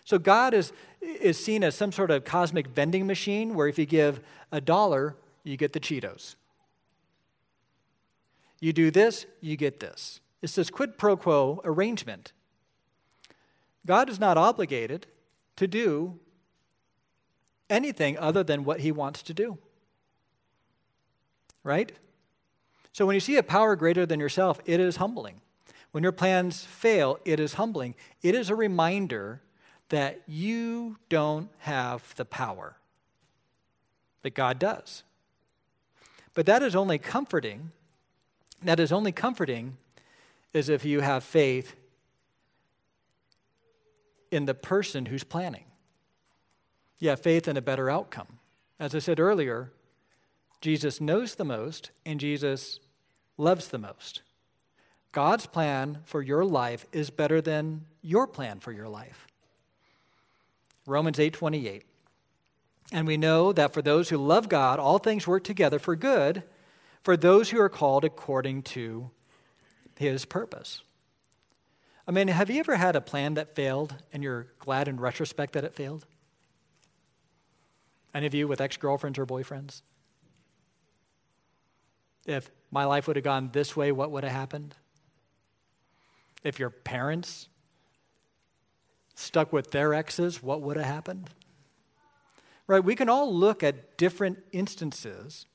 So 0.06 0.18
God 0.18 0.54
is, 0.54 0.72
is 1.02 1.44
seen 1.44 1.64
as 1.64 1.76
some 1.76 1.92
sort 1.92 2.12
of 2.12 2.24
cosmic 2.24 2.68
vending 2.68 3.06
machine 3.06 3.54
where 3.54 3.68
if 3.68 3.78
you 3.78 3.86
give 3.86 4.22
a 4.52 4.62
dollar, 4.62 5.18
you 5.44 5.58
get 5.58 5.74
the 5.74 5.80
Cheetos. 5.80 6.36
You 8.62 8.74
do 8.74 8.90
this, 8.90 9.26
you 9.42 9.58
get 9.58 9.82
this. 9.82 10.22
It's 10.42 10.56
this 10.56 10.70
quid 10.70 10.98
pro 10.98 11.18
quo 11.18 11.62
arrangement. 11.64 12.34
God 13.86 14.10
is 14.10 14.20
not 14.20 14.38
obligated 14.38 15.08
to 15.56 15.68
do 15.68 16.20
anything 17.70 18.18
other 18.18 18.44
than 18.44 18.64
what 18.64 18.82
he 18.82 18.92
wants 18.92 19.22
to 19.24 19.34
do. 19.34 19.58
Right? 21.64 21.92
So 22.94 23.06
when 23.06 23.14
you 23.14 23.20
see 23.20 23.38
a 23.38 23.44
power 23.44 23.76
greater 23.76 24.06
than 24.06 24.20
yourself, 24.20 24.60
it 24.66 24.80
is 24.80 24.98
humbling. 24.98 25.42
When 25.92 26.04
your 26.04 26.12
plans 26.12 26.64
fail, 26.64 27.20
it 27.26 27.40
is 27.40 27.54
humbling. 27.54 27.96
It 28.22 28.36
is 28.36 28.50
a 28.50 28.56
reminder 28.56 29.42
that 29.90 30.22
you 30.28 30.98
don't 31.10 31.50
have 31.60 32.14
the 32.16 32.26
power, 32.26 32.78
but 34.22 34.34
God 34.34 34.60
does. 34.60 35.04
But 36.34 36.46
that 36.46 36.62
is 36.62 36.76
only 36.76 36.98
comforting 36.98 37.72
that 38.62 38.80
is 38.80 38.92
only 38.92 39.12
comforting 39.12 39.78
is 40.54 40.70
if 40.70 40.86
you 40.86 41.02
have 41.02 41.24
faith 41.24 41.76
in 44.32 44.46
the 44.46 44.54
person 44.54 45.08
who's 45.08 45.24
planning. 45.24 45.66
You 47.00 47.10
have 47.10 47.22
faith 47.22 47.48
in 47.48 47.58
a 47.58 47.62
better 47.62 47.90
outcome. 47.90 48.40
As 48.80 48.94
I 48.96 49.00
said 49.00 49.20
earlier, 49.20 49.72
Jesus 50.62 51.00
knows 51.00 51.36
the 51.36 51.46
most 51.46 51.92
and 52.06 52.20
Jesus 52.20 52.80
loves 53.38 53.68
the 53.68 53.78
most. 53.78 54.22
God's 55.12 55.46
plan 55.46 56.00
for 56.04 56.22
your 56.22 56.44
life 56.44 56.86
is 56.92 57.10
better 57.10 57.42
than 57.42 57.86
your 58.02 58.28
plan 58.28 58.60
for 58.60 58.72
your 58.72 58.88
life. 58.88 59.28
Romans 60.86 61.20
8:28. 61.20 61.86
And 62.92 63.06
we 63.06 63.18
know 63.18 63.52
that 63.52 63.74
for 63.74 63.82
those 63.82 64.10
who 64.10 64.18
love 64.18 64.48
God, 64.48 64.80
all 64.80 64.98
things 64.98 65.28
work 65.28 65.44
together 65.44 65.80
for 65.80 65.96
good 65.96 66.44
for 67.04 67.18
those 67.18 67.50
who 67.50 67.60
are 67.60 67.70
called 67.70 68.04
according 68.04 68.64
to 68.64 69.12
his 69.98 70.26
purpose. 70.26 70.82
I 72.08 72.12
mean, 72.12 72.30
have 72.30 72.50
you 72.50 72.60
ever 72.60 72.76
had 72.78 72.96
a 72.96 73.02
plan 73.02 73.34
that 73.34 73.56
failed 73.56 73.96
and 74.14 74.24
you're 74.24 74.48
glad 74.60 74.88
in 74.88 75.00
retrospect 75.00 75.54
that 75.54 75.64
it 75.64 75.74
failed? 75.74 76.06
Any 78.14 78.26
of 78.26 78.34
you 78.34 78.48
with 78.48 78.62
ex 78.62 78.78
girlfriends 78.78 79.20
or 79.20 79.26
boyfriends? 79.26 79.82
If 82.26 82.50
my 82.72 82.86
life 82.86 83.08
would 83.08 83.16
have 83.16 83.26
gone 83.26 83.50
this 83.52 83.76
way, 83.76 83.92
what 83.92 84.12
would 84.12 84.24
have 84.24 84.34
happened? 84.34 84.76
If 86.44 86.60
your 86.60 86.70
parents 86.70 87.50
stuck 89.16 89.52
with 89.52 89.72
their 89.72 89.94
exes, 89.94 90.42
what 90.42 90.62
would 90.62 90.78
have 90.78 90.86
happened? 90.86 91.30
Right? 92.68 92.84
We 92.84 92.96
can 92.96 93.10
all 93.10 93.34
look 93.34 93.64
at 93.64 93.98
different 93.98 94.40
instances 94.52 95.46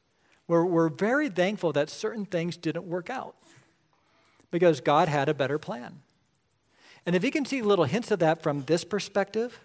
we're, 0.52 0.64
we're 0.64 0.88
very 0.88 1.28
thankful 1.28 1.72
that 1.72 1.88
certain 1.88 2.26
things 2.26 2.56
didn't 2.56 2.84
work 2.84 3.08
out 3.08 3.36
because 4.52 4.80
God 4.80 5.08
had 5.08 5.28
a 5.28 5.34
better 5.34 5.58
plan. 5.58 6.02
And 7.04 7.16
if 7.16 7.24
you 7.24 7.32
can 7.32 7.44
see 7.44 7.62
little 7.62 7.86
hints 7.86 8.12
of 8.12 8.20
that 8.20 8.40
from 8.40 8.62
this 8.66 8.84
perspective, 8.84 9.58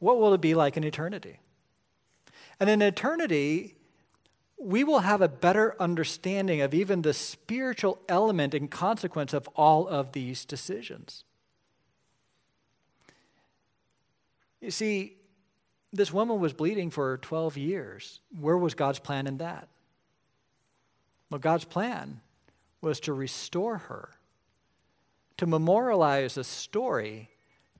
what 0.00 0.18
will 0.18 0.34
it 0.34 0.40
be 0.40 0.54
like 0.54 0.76
in 0.76 0.82
eternity? 0.82 1.38
And 2.58 2.68
in 2.68 2.82
eternity, 2.82 3.76
we 4.58 4.82
will 4.82 5.00
have 5.00 5.22
a 5.22 5.28
better 5.28 5.76
understanding 5.80 6.60
of 6.60 6.74
even 6.74 7.02
the 7.02 7.14
spiritual 7.14 7.98
element 8.08 8.52
and 8.54 8.68
consequence 8.68 9.32
of 9.32 9.46
all 9.54 9.86
of 9.86 10.12
these 10.12 10.44
decisions. 10.44 11.22
You 14.60 14.70
see, 14.70 15.16
this 15.92 16.12
woman 16.12 16.40
was 16.40 16.52
bleeding 16.52 16.90
for 16.90 17.18
12 17.18 17.56
years. 17.56 18.20
Where 18.38 18.58
was 18.58 18.74
God's 18.74 18.98
plan 18.98 19.26
in 19.26 19.38
that? 19.38 19.68
Well, 21.30 21.38
God's 21.38 21.64
plan 21.64 22.20
was 22.80 23.00
to 23.00 23.12
restore 23.12 23.78
her, 23.78 24.10
to 25.40 25.46
memorialize 25.46 26.36
a 26.36 26.44
story 26.44 27.30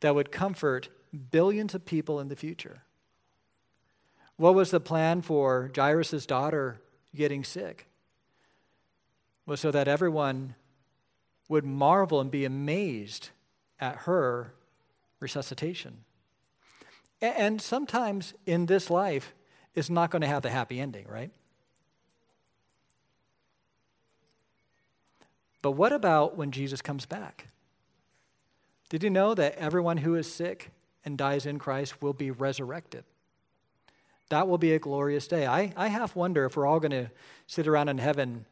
that 0.01 0.15
would 0.15 0.33
comfort 0.33 0.89
billions 1.31 1.75
of 1.75 1.85
people 1.85 2.19
in 2.19 2.29
the 2.29 2.35
future. 2.35 2.85
What 4.37 4.55
was 4.55 4.71
the 4.71 4.81
plan 4.81 5.21
for 5.21 5.71
Jairus' 5.77 6.25
daughter 6.25 6.81
getting 7.15 7.45
sick? 7.45 7.87
Was 9.45 9.61
so 9.61 9.71
that 9.73 9.89
everyone 9.89 10.55
would 11.49 11.67
marvel 11.67 12.19
and 12.19 12.31
be 12.31 12.47
amazed 12.47 13.29
at 13.79 13.97
her 14.07 14.55
resuscitation. 15.19 16.05
And 17.21 17.61
sometimes 17.61 18.33
in 18.47 18.65
this 18.65 18.89
life, 18.89 19.35
it's 19.75 19.91
not 19.91 20.11
going 20.11 20.23
to 20.23 20.29
have 20.29 20.41
the 20.41 20.49
happy 20.49 20.81
ending, 20.81 21.07
right? 21.07 21.31
But 25.63 25.73
what 25.73 25.93
about 25.93 26.37
when 26.37 26.51
Jesus 26.51 26.81
comes 26.81 27.07
back? 27.07 27.49
Did 28.89 29.03
you 29.03 29.11
know 29.11 29.35
that 29.35 29.57
everyone 29.57 29.99
who 29.99 30.15
is 30.15 30.33
sick 30.33 30.71
and 31.05 31.17
dies 31.17 31.47
in 31.47 31.59
Christ 31.59 32.03
will 32.03 32.13
be 32.13 32.31
resurrected? 32.31 33.05
That 34.31 34.49
will 34.49 34.59
be 34.59 34.73
a 34.73 34.79
glorious 34.79 35.27
day. 35.27 35.47
I, 35.47 35.73
I 35.77 35.89
half 35.89 36.17
wonder 36.17 36.45
if 36.45 36.57
we're 36.57 36.67
all 36.67 36.81
going 36.81 36.93
to 36.93 37.11
sit 37.47 37.67
around 37.67 37.89
in 37.89 37.99
heaven 37.99 38.47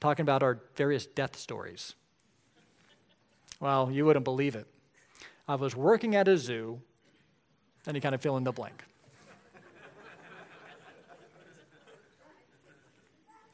talking 0.00 0.22
about 0.22 0.42
our 0.42 0.60
various 0.76 1.06
death 1.06 1.36
stories. 1.36 1.94
Well, 3.60 3.90
you 3.90 4.04
wouldn't 4.04 4.24
believe 4.24 4.54
it. 4.54 4.66
I 5.48 5.56
was 5.56 5.74
working 5.74 6.14
at 6.14 6.28
a 6.28 6.36
zoo, 6.36 6.80
and 7.86 7.96
you 7.96 8.00
kind 8.00 8.14
of 8.14 8.20
fill 8.20 8.36
in 8.36 8.44
the 8.44 8.52
blank. 8.52 8.84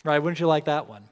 right? 0.04 0.18
Wouldn't 0.18 0.40
you 0.40 0.46
like 0.46 0.66
that 0.66 0.88
one? 0.88 1.08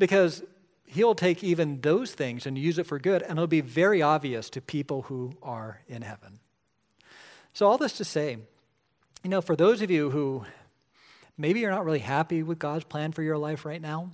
Because 0.00 0.42
he'll 0.86 1.14
take 1.14 1.44
even 1.44 1.82
those 1.82 2.12
things 2.12 2.46
and 2.46 2.56
use 2.56 2.78
it 2.78 2.86
for 2.86 2.98
good, 2.98 3.20
and 3.22 3.32
it'll 3.32 3.46
be 3.46 3.60
very 3.60 4.00
obvious 4.00 4.48
to 4.50 4.60
people 4.62 5.02
who 5.02 5.34
are 5.42 5.82
in 5.86 6.00
heaven. 6.00 6.40
So, 7.52 7.66
all 7.66 7.76
this 7.76 7.96
to 7.98 8.04
say, 8.04 8.38
you 9.22 9.28
know, 9.28 9.42
for 9.42 9.54
those 9.54 9.82
of 9.82 9.90
you 9.90 10.08
who 10.08 10.46
maybe 11.36 11.60
you're 11.60 11.70
not 11.70 11.84
really 11.84 11.98
happy 11.98 12.42
with 12.42 12.58
God's 12.58 12.84
plan 12.84 13.12
for 13.12 13.22
your 13.22 13.36
life 13.36 13.66
right 13.66 13.82
now, 13.82 14.10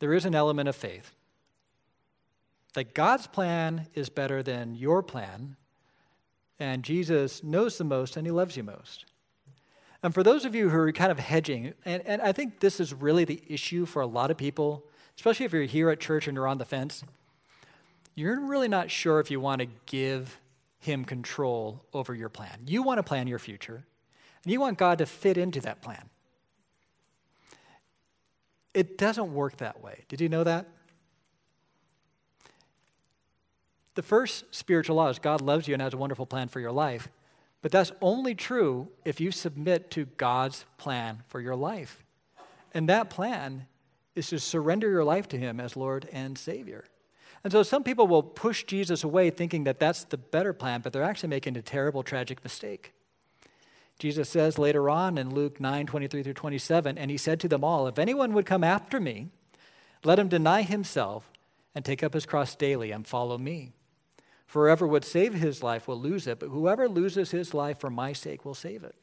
there 0.00 0.12
is 0.12 0.26
an 0.26 0.34
element 0.34 0.68
of 0.68 0.76
faith 0.76 1.12
that 2.74 2.92
God's 2.92 3.26
plan 3.26 3.86
is 3.94 4.10
better 4.10 4.42
than 4.42 4.74
your 4.74 5.02
plan, 5.02 5.56
and 6.58 6.82
Jesus 6.82 7.42
knows 7.42 7.78
the 7.78 7.84
most 7.84 8.18
and 8.18 8.26
he 8.26 8.30
loves 8.30 8.54
you 8.54 8.62
most. 8.62 9.06
And 10.02 10.14
for 10.14 10.22
those 10.22 10.44
of 10.44 10.54
you 10.54 10.70
who 10.70 10.78
are 10.78 10.92
kind 10.92 11.10
of 11.10 11.18
hedging, 11.18 11.74
and, 11.84 12.02
and 12.06 12.22
I 12.22 12.32
think 12.32 12.60
this 12.60 12.80
is 12.80 12.92
really 12.92 13.24
the 13.24 13.42
issue 13.48 13.86
for 13.86 14.02
a 14.02 14.06
lot 14.06 14.30
of 14.30 14.36
people, 14.36 14.84
especially 15.16 15.46
if 15.46 15.52
you're 15.52 15.62
here 15.62 15.90
at 15.90 16.00
church 16.00 16.28
and 16.28 16.34
you're 16.34 16.46
on 16.46 16.58
the 16.58 16.64
fence, 16.64 17.02
you're 18.14 18.40
really 18.40 18.68
not 18.68 18.90
sure 18.90 19.20
if 19.20 19.30
you 19.30 19.40
want 19.40 19.60
to 19.60 19.68
give 19.86 20.40
him 20.78 21.04
control 21.04 21.84
over 21.92 22.14
your 22.14 22.28
plan. 22.28 22.60
You 22.66 22.82
want 22.82 22.98
to 22.98 23.02
plan 23.02 23.26
your 23.26 23.38
future, 23.38 23.84
and 24.44 24.52
you 24.52 24.60
want 24.60 24.78
God 24.78 24.98
to 24.98 25.06
fit 25.06 25.36
into 25.36 25.60
that 25.62 25.82
plan. 25.82 26.08
It 28.72 28.98
doesn't 28.98 29.32
work 29.32 29.56
that 29.56 29.82
way. 29.82 30.04
Did 30.08 30.20
you 30.20 30.28
know 30.28 30.44
that? 30.44 30.66
The 33.94 34.02
first 34.02 34.54
spiritual 34.54 34.96
law 34.96 35.08
is 35.08 35.18
God 35.18 35.40
loves 35.40 35.66
you 35.66 35.72
and 35.72 35.82
has 35.82 35.94
a 35.94 35.96
wonderful 35.96 36.26
plan 36.26 36.48
for 36.48 36.60
your 36.60 36.72
life. 36.72 37.08
But 37.66 37.72
that's 37.72 37.90
only 38.00 38.36
true 38.36 38.90
if 39.04 39.20
you 39.20 39.32
submit 39.32 39.90
to 39.90 40.04
God's 40.04 40.64
plan 40.78 41.24
for 41.26 41.40
your 41.40 41.56
life. 41.56 42.04
And 42.72 42.88
that 42.88 43.10
plan 43.10 43.66
is 44.14 44.28
to 44.28 44.38
surrender 44.38 44.88
your 44.88 45.02
life 45.02 45.26
to 45.30 45.36
Him 45.36 45.58
as 45.58 45.76
Lord 45.76 46.08
and 46.12 46.38
Savior. 46.38 46.84
And 47.42 47.52
so 47.52 47.64
some 47.64 47.82
people 47.82 48.06
will 48.06 48.22
push 48.22 48.62
Jesus 48.62 49.02
away 49.02 49.30
thinking 49.30 49.64
that 49.64 49.80
that's 49.80 50.04
the 50.04 50.16
better 50.16 50.52
plan, 50.52 50.80
but 50.80 50.92
they're 50.92 51.02
actually 51.02 51.30
making 51.30 51.56
a 51.56 51.60
terrible, 51.60 52.04
tragic 52.04 52.44
mistake. 52.44 52.92
Jesus 53.98 54.28
says 54.28 54.60
later 54.60 54.88
on 54.88 55.18
in 55.18 55.34
Luke 55.34 55.58
9 55.58 55.86
23 55.86 56.22
through 56.22 56.34
27, 56.34 56.96
and 56.96 57.10
he 57.10 57.16
said 57.16 57.40
to 57.40 57.48
them 57.48 57.64
all, 57.64 57.88
If 57.88 57.98
anyone 57.98 58.32
would 58.34 58.46
come 58.46 58.62
after 58.62 59.00
me, 59.00 59.30
let 60.04 60.20
him 60.20 60.28
deny 60.28 60.62
himself 60.62 61.32
and 61.74 61.84
take 61.84 62.04
up 62.04 62.14
his 62.14 62.26
cross 62.26 62.54
daily 62.54 62.92
and 62.92 63.04
follow 63.04 63.36
me. 63.36 63.72
For 64.46 64.66
whoever 64.66 64.86
would 64.86 65.04
save 65.04 65.34
his 65.34 65.62
life 65.62 65.88
will 65.88 66.00
lose 66.00 66.26
it, 66.26 66.38
but 66.38 66.48
whoever 66.48 66.88
loses 66.88 67.32
his 67.32 67.52
life 67.52 67.80
for 67.80 67.90
my 67.90 68.12
sake 68.12 68.44
will 68.44 68.54
save 68.54 68.84
it. 68.84 68.94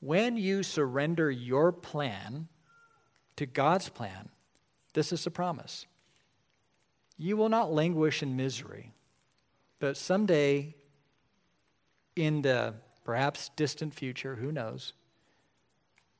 When 0.00 0.36
you 0.36 0.62
surrender 0.62 1.30
your 1.30 1.72
plan 1.72 2.48
to 3.36 3.46
God's 3.46 3.88
plan, 3.88 4.30
this 4.92 5.12
is 5.12 5.24
the 5.24 5.30
promise. 5.30 5.86
You 7.18 7.36
will 7.36 7.48
not 7.48 7.72
languish 7.72 8.22
in 8.22 8.36
misery, 8.36 8.92
but 9.78 9.96
someday 9.96 10.74
in 12.16 12.42
the 12.42 12.74
perhaps 13.04 13.50
distant 13.56 13.92
future, 13.92 14.36
who 14.36 14.52
knows, 14.52 14.92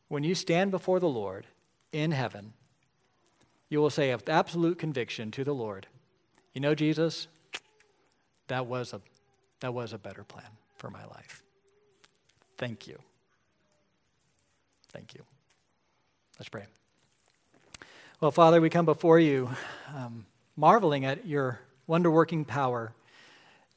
when 0.09 0.25
you 0.25 0.35
stand 0.35 0.71
before 0.71 0.99
the 0.99 1.09
Lord 1.09 1.47
in 1.93 2.11
heaven, 2.11 2.53
you 3.69 3.81
will 3.81 3.91
say 3.91 4.13
with 4.13 4.29
absolute 4.29 4.79
conviction 4.79 5.31
to 5.31 5.45
the 5.45 5.55
Lord, 5.55 5.87
You 6.53 6.61
know, 6.61 6.75
Jesus, 6.75 7.29
that 8.51 8.67
was 8.67 8.93
a, 8.93 9.01
that 9.61 9.73
was 9.73 9.93
a 9.93 9.99
better 9.99 10.25
plan 10.25 10.51
for 10.77 10.91
my 10.91 11.05
life. 11.07 11.43
Thank 12.59 12.87
you. 12.87 12.99
Thank 14.89 15.15
you. 15.15 15.23
Let's 16.39 16.49
pray. 16.49 16.67
Well, 18.21 18.33
Father, 18.33 18.61
we 18.61 18.69
come 18.69 18.85
before 18.85 19.19
you 19.19 19.51
um, 19.95 20.27
marveling 20.57 21.05
at 21.05 21.27
your 21.27 21.61
wonder 21.87 22.11
working 22.11 22.45
power 22.45 22.93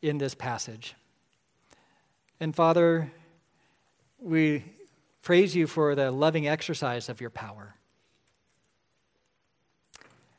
in 0.01 0.17
this 0.17 0.33
passage. 0.33 0.95
And 2.39 2.55
Father, 2.55 3.11
we 4.19 4.65
praise 5.21 5.55
you 5.55 5.67
for 5.67 5.93
the 5.93 6.11
loving 6.11 6.47
exercise 6.47 7.09
of 7.09 7.21
your 7.21 7.29
power. 7.29 7.75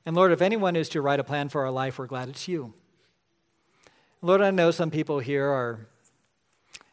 And 0.04 0.16
Lord, 0.16 0.32
if 0.32 0.42
anyone 0.42 0.76
is 0.76 0.88
to 0.90 1.00
write 1.00 1.20
a 1.20 1.24
plan 1.24 1.48
for 1.48 1.62
our 1.62 1.70
life, 1.70 1.98
we're 1.98 2.06
glad 2.06 2.28
it's 2.28 2.48
you. 2.48 2.74
Lord, 4.24 4.40
I 4.40 4.50
know 4.52 4.70
some 4.70 4.90
people 4.90 5.18
here 5.18 5.46
are 5.46 5.86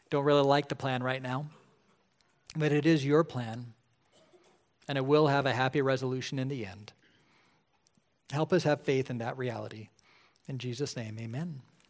don't 0.09 0.25
really 0.25 0.43
like 0.43 0.67
the 0.67 0.75
plan 0.75 1.01
right 1.01 1.21
now, 1.21 1.45
but 2.57 2.73
it 2.73 2.86
is 2.86 3.05
your 3.05 3.23
plan, 3.23 3.71
and 4.89 4.97
it 4.97 5.05
will 5.05 5.27
have 5.27 5.45
a 5.45 5.53
happy 5.53 5.82
resolution 5.82 6.38
in 6.39 6.49
the 6.49 6.65
end. 6.65 6.91
Help 8.34 8.51
us 8.51 8.65
have 8.65 8.82
faith 8.82 9.09
in 9.09 9.19
that 9.19 9.38
reality. 9.38 9.88
In 10.49 10.57
Jesus' 10.57 10.97
name, 10.97 11.17
amen. 11.21 11.61